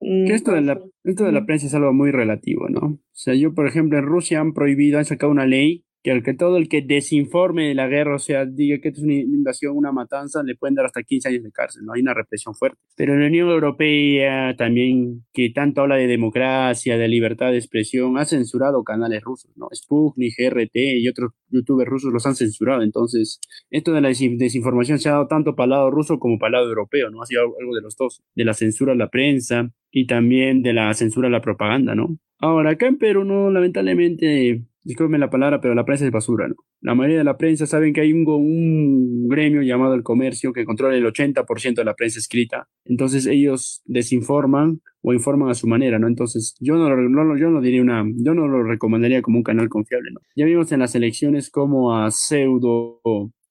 [0.00, 2.80] Mm, esto de, la, esto de la prensa es algo muy relativo, ¿no?
[2.80, 6.22] O sea, yo, por ejemplo, en Rusia han prohibido, han sacado una ley que al
[6.22, 9.14] que todo el que desinforme de la guerra, o sea, diga que esto es una
[9.14, 11.92] invasión, una matanza, le pueden dar hasta 15 años de cárcel, ¿no?
[11.92, 12.78] Hay una represión fuerte.
[12.96, 18.18] Pero en la Unión Europea también, que tanto habla de democracia, de libertad de expresión,
[18.18, 19.68] ha censurado canales rusos, ¿no?
[19.74, 22.82] Sputnik, RT y otros youtubers rusos los han censurado.
[22.82, 23.40] Entonces,
[23.70, 26.53] esto de la desinformación se ha dado tanto para el lado ruso como para el
[26.53, 27.22] lado europeo, ¿no?
[27.22, 30.72] Ha sido algo de los dos, de la censura a la prensa y también de
[30.72, 32.18] la censura a la propaganda, ¿no?
[32.38, 36.55] Ahora, acá en Perú, no, lamentablemente, discúlpenme la palabra, pero la prensa es basura, ¿no?
[36.81, 40.64] La mayoría de la prensa saben que hay un, un gremio llamado el comercio que
[40.64, 42.68] controla el 80% de la prensa escrita.
[42.85, 46.09] Entonces ellos desinforman o informan a su manera, ¿no?
[46.09, 49.68] Entonces yo no, no, yo no diría una, yo no lo recomendaría como un canal
[49.68, 50.20] confiable, ¿no?
[50.37, 53.01] Ya vimos en las elecciones como a pseudo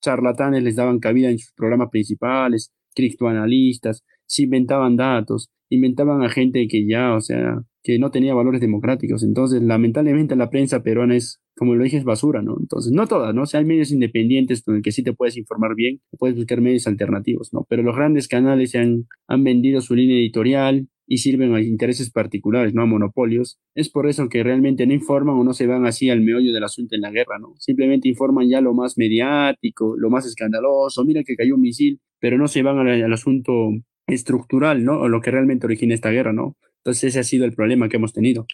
[0.02, 6.68] charlatanes les daban cabida en sus programas principales, criptoanalistas, se inventaban datos, inventaban a gente
[6.68, 9.24] que ya, o sea, que no tenía valores democráticos.
[9.24, 12.58] Entonces, lamentablemente la prensa peruana es, como lo dije, es basura, ¿no?
[12.60, 13.44] Entonces, no todas, ¿no?
[13.44, 16.62] O sea, hay medios independientes con el que sí te puedes informar bien, puedes buscar
[16.62, 17.66] medios alternativos, ¿no?
[17.70, 22.74] Pero los grandes canales han, han vendido su línea editorial y sirven a intereses particulares,
[22.76, 23.60] no a monopolios.
[23.74, 26.64] Es por eso que realmente no informan o no se van así al meollo del
[26.64, 27.56] asunto en la guerra, ¿no?
[27.58, 32.38] Simplemente informan ya lo más mediático, lo más escandaloso, mira que cayó un misil, pero
[32.38, 33.72] no se van al, asunto
[34.06, 35.00] estructural, ¿no?
[35.00, 36.56] O lo que realmente origina esta guerra, ¿no?
[36.90, 38.48] Entonces ese ha sido el problema que hemos tenido.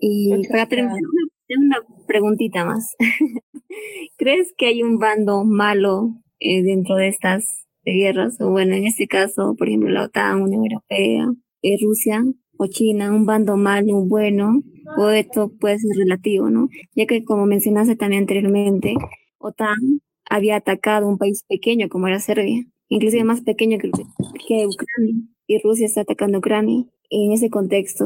[0.00, 0.98] Y para terminar,
[1.56, 1.76] una,
[2.08, 2.96] preguntita más.
[4.18, 7.44] ¿Crees que hay un bando malo eh, dentro de estas
[7.84, 8.40] guerras?
[8.40, 12.24] O bueno, en este caso, por ejemplo, la OTAN, Unión Europea, eh, Rusia
[12.56, 14.64] o China, un bando malo, un bueno,
[14.96, 16.68] o esto puede ser relativo, ¿no?
[16.96, 18.94] Ya que como mencionaste también anteriormente,
[19.38, 23.92] OTAN había atacado un país pequeño como era Serbia, inclusive más pequeño que,
[24.48, 25.14] que Ucrania
[25.48, 26.84] y Rusia está atacando Ucrania.
[27.10, 28.04] En ese contexto,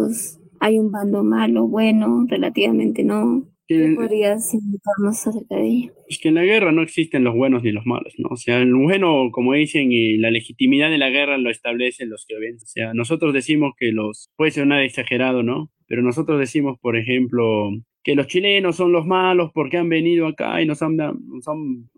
[0.61, 3.49] ¿hay un bando malo, bueno, relativamente no?
[3.66, 5.93] ¿Qué podrías indicarnos acerca de ello?
[6.09, 8.28] Es que en la guerra no existen los buenos ni los malos, ¿no?
[8.30, 12.24] O sea, el bueno, como dicen, y la legitimidad de la guerra lo establecen los
[12.26, 12.57] que ven.
[12.57, 15.70] O sea, nosotros decimos que los, puede ser nada exagerado, ¿no?
[15.88, 17.70] Pero nosotros decimos, por ejemplo,
[18.03, 20.97] que los chilenos son los malos porque han venido acá y nos han,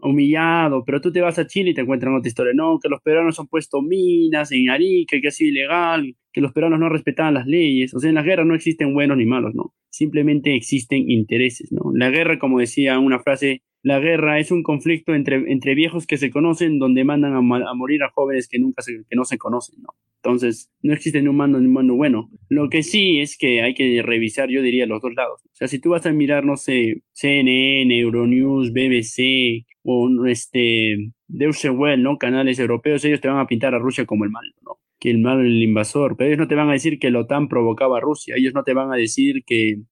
[0.02, 3.00] humillado, pero tú te vas a Chile y te encuentran otra historia, no, que los
[3.00, 7.34] peruanos han puesto minas en Arica, que ha sido ilegal, que los peruanos no respetaban
[7.34, 9.74] las leyes, o sea, en las guerras no existen buenos ni malos, ¿no?
[9.90, 11.92] Simplemente existen intereses, ¿no?
[11.94, 16.16] La guerra, como decía una frase la guerra es un conflicto entre, entre viejos que
[16.16, 19.82] se conocen donde mandan a, morir a jóvenes que nunca se, que no se conocen,
[19.82, 19.90] ¿no?
[20.22, 22.30] Entonces, no existe ni un mando ni un mando bueno.
[22.48, 25.42] Lo que sí es que hay que revisar, yo diría, los dos lados.
[25.44, 31.68] O sea, si tú vas a mirar, no sé, CNN, Euronews, BBC o este, Deutsche
[31.68, 32.16] Welle, ¿no?
[32.16, 34.78] Canales europeos, ellos te van a pintar a Rusia como el malo, ¿no?
[34.98, 36.16] Que el malo, el invasor.
[36.16, 38.36] Pero ellos no te van a decir que la OTAN provocaba a Rusia.
[38.38, 39.82] Ellos no te van a decir que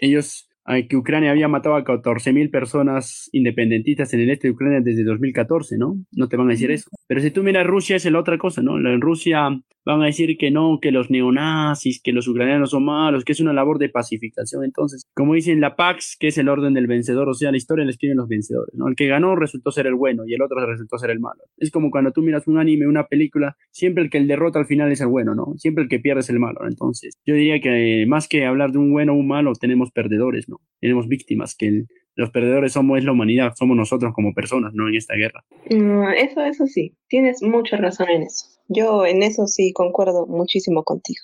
[0.00, 0.48] ellos
[0.88, 5.76] que Ucrania había matado a 14.000 personas independentistas en el este de Ucrania desde 2014,
[5.78, 5.96] ¿no?
[6.12, 6.88] No te van a decir eso.
[7.06, 8.78] Pero si tú miras Rusia es la otra cosa, ¿no?
[8.78, 9.48] En Rusia
[9.84, 13.40] van a decir que no, que los neonazis, que los ucranianos son malos, que es
[13.40, 14.64] una labor de pacificación.
[14.64, 17.84] Entonces, como dicen la Pax, que es el orden del vencedor, o sea, la historia
[17.84, 18.88] la escriben los vencedores, ¿no?
[18.88, 21.42] El que ganó resultó ser el bueno y el otro resultó ser el malo.
[21.58, 24.66] Es como cuando tú miras un anime, una película, siempre el que el derrota al
[24.66, 25.54] final es el bueno, ¿no?
[25.56, 26.60] Siempre el que pierde es el malo.
[26.66, 30.48] Entonces, yo diría que más que hablar de un bueno o un malo, tenemos perdedores,
[30.52, 30.60] ¿no?
[30.80, 31.84] Tenemos víctimas, que
[32.14, 34.88] los perdedores somos es la humanidad, somos nosotros como personas, ¿no?
[34.88, 35.44] En esta guerra.
[35.70, 38.46] Mm, eso, eso sí, tienes mucha razón en eso.
[38.68, 41.22] Yo en eso sí concuerdo muchísimo contigo.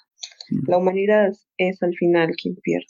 [0.66, 2.86] La humanidad es al final quien pierde.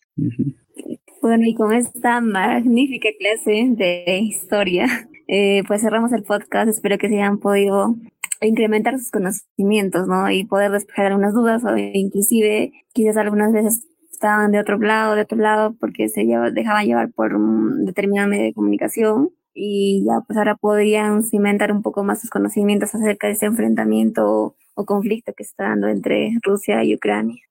[1.20, 4.86] Bueno, y con esta magnífica clase de historia,
[5.28, 6.68] eh, pues cerramos el podcast.
[6.68, 7.96] Espero que se hayan podido
[8.40, 10.30] incrementar sus conocimientos, ¿no?
[10.30, 13.88] Y poder despejar algunas dudas o inclusive quizás algunas veces
[14.18, 18.44] estaban de otro lado, de otro lado, porque se dejaban llevar por un determinado medio
[18.44, 23.34] de comunicación y ya pues ahora podrían cimentar un poco más sus conocimientos acerca de
[23.34, 27.42] ese enfrentamiento o conflicto que está dando entre Rusia y Ucrania.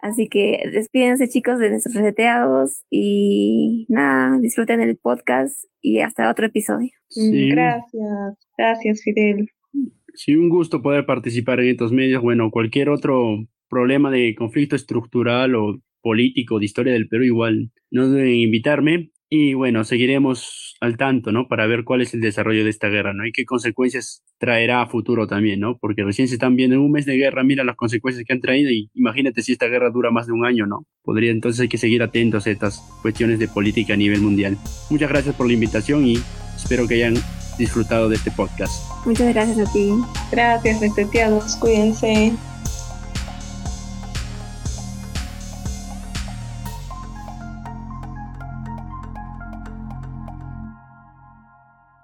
[0.00, 6.46] Así que despídense chicos de nuestros reseteados y nada, disfruten el podcast y hasta otro
[6.46, 6.90] episodio.
[7.14, 9.48] Mm, gracias, gracias Fidel.
[10.14, 12.22] Sí, un gusto poder participar en estos medios.
[12.22, 18.08] Bueno, cualquier otro problema de conflicto estructural o político de historia del Perú igual no
[18.08, 19.10] deben invitarme.
[19.28, 21.48] Y bueno, seguiremos al tanto, ¿no?
[21.48, 23.26] Para ver cuál es el desarrollo de esta guerra, ¿no?
[23.26, 25.78] Y qué consecuencias traerá a futuro también, ¿no?
[25.78, 28.40] Porque recién se están viendo en un mes de guerra, mira las consecuencias que han
[28.40, 30.86] traído y imagínate si esta guerra dura más de un año, ¿no?
[31.02, 34.56] Podría entonces hay que seguir atentos a estas cuestiones de política a nivel mundial.
[34.90, 36.18] Muchas gracias por la invitación y
[36.54, 37.14] espero que hayan
[37.58, 38.80] disfrutado de este podcast.
[39.04, 39.90] Muchas gracias a ti.
[40.30, 41.56] Gracias, respetados.
[41.56, 42.32] Cuídense.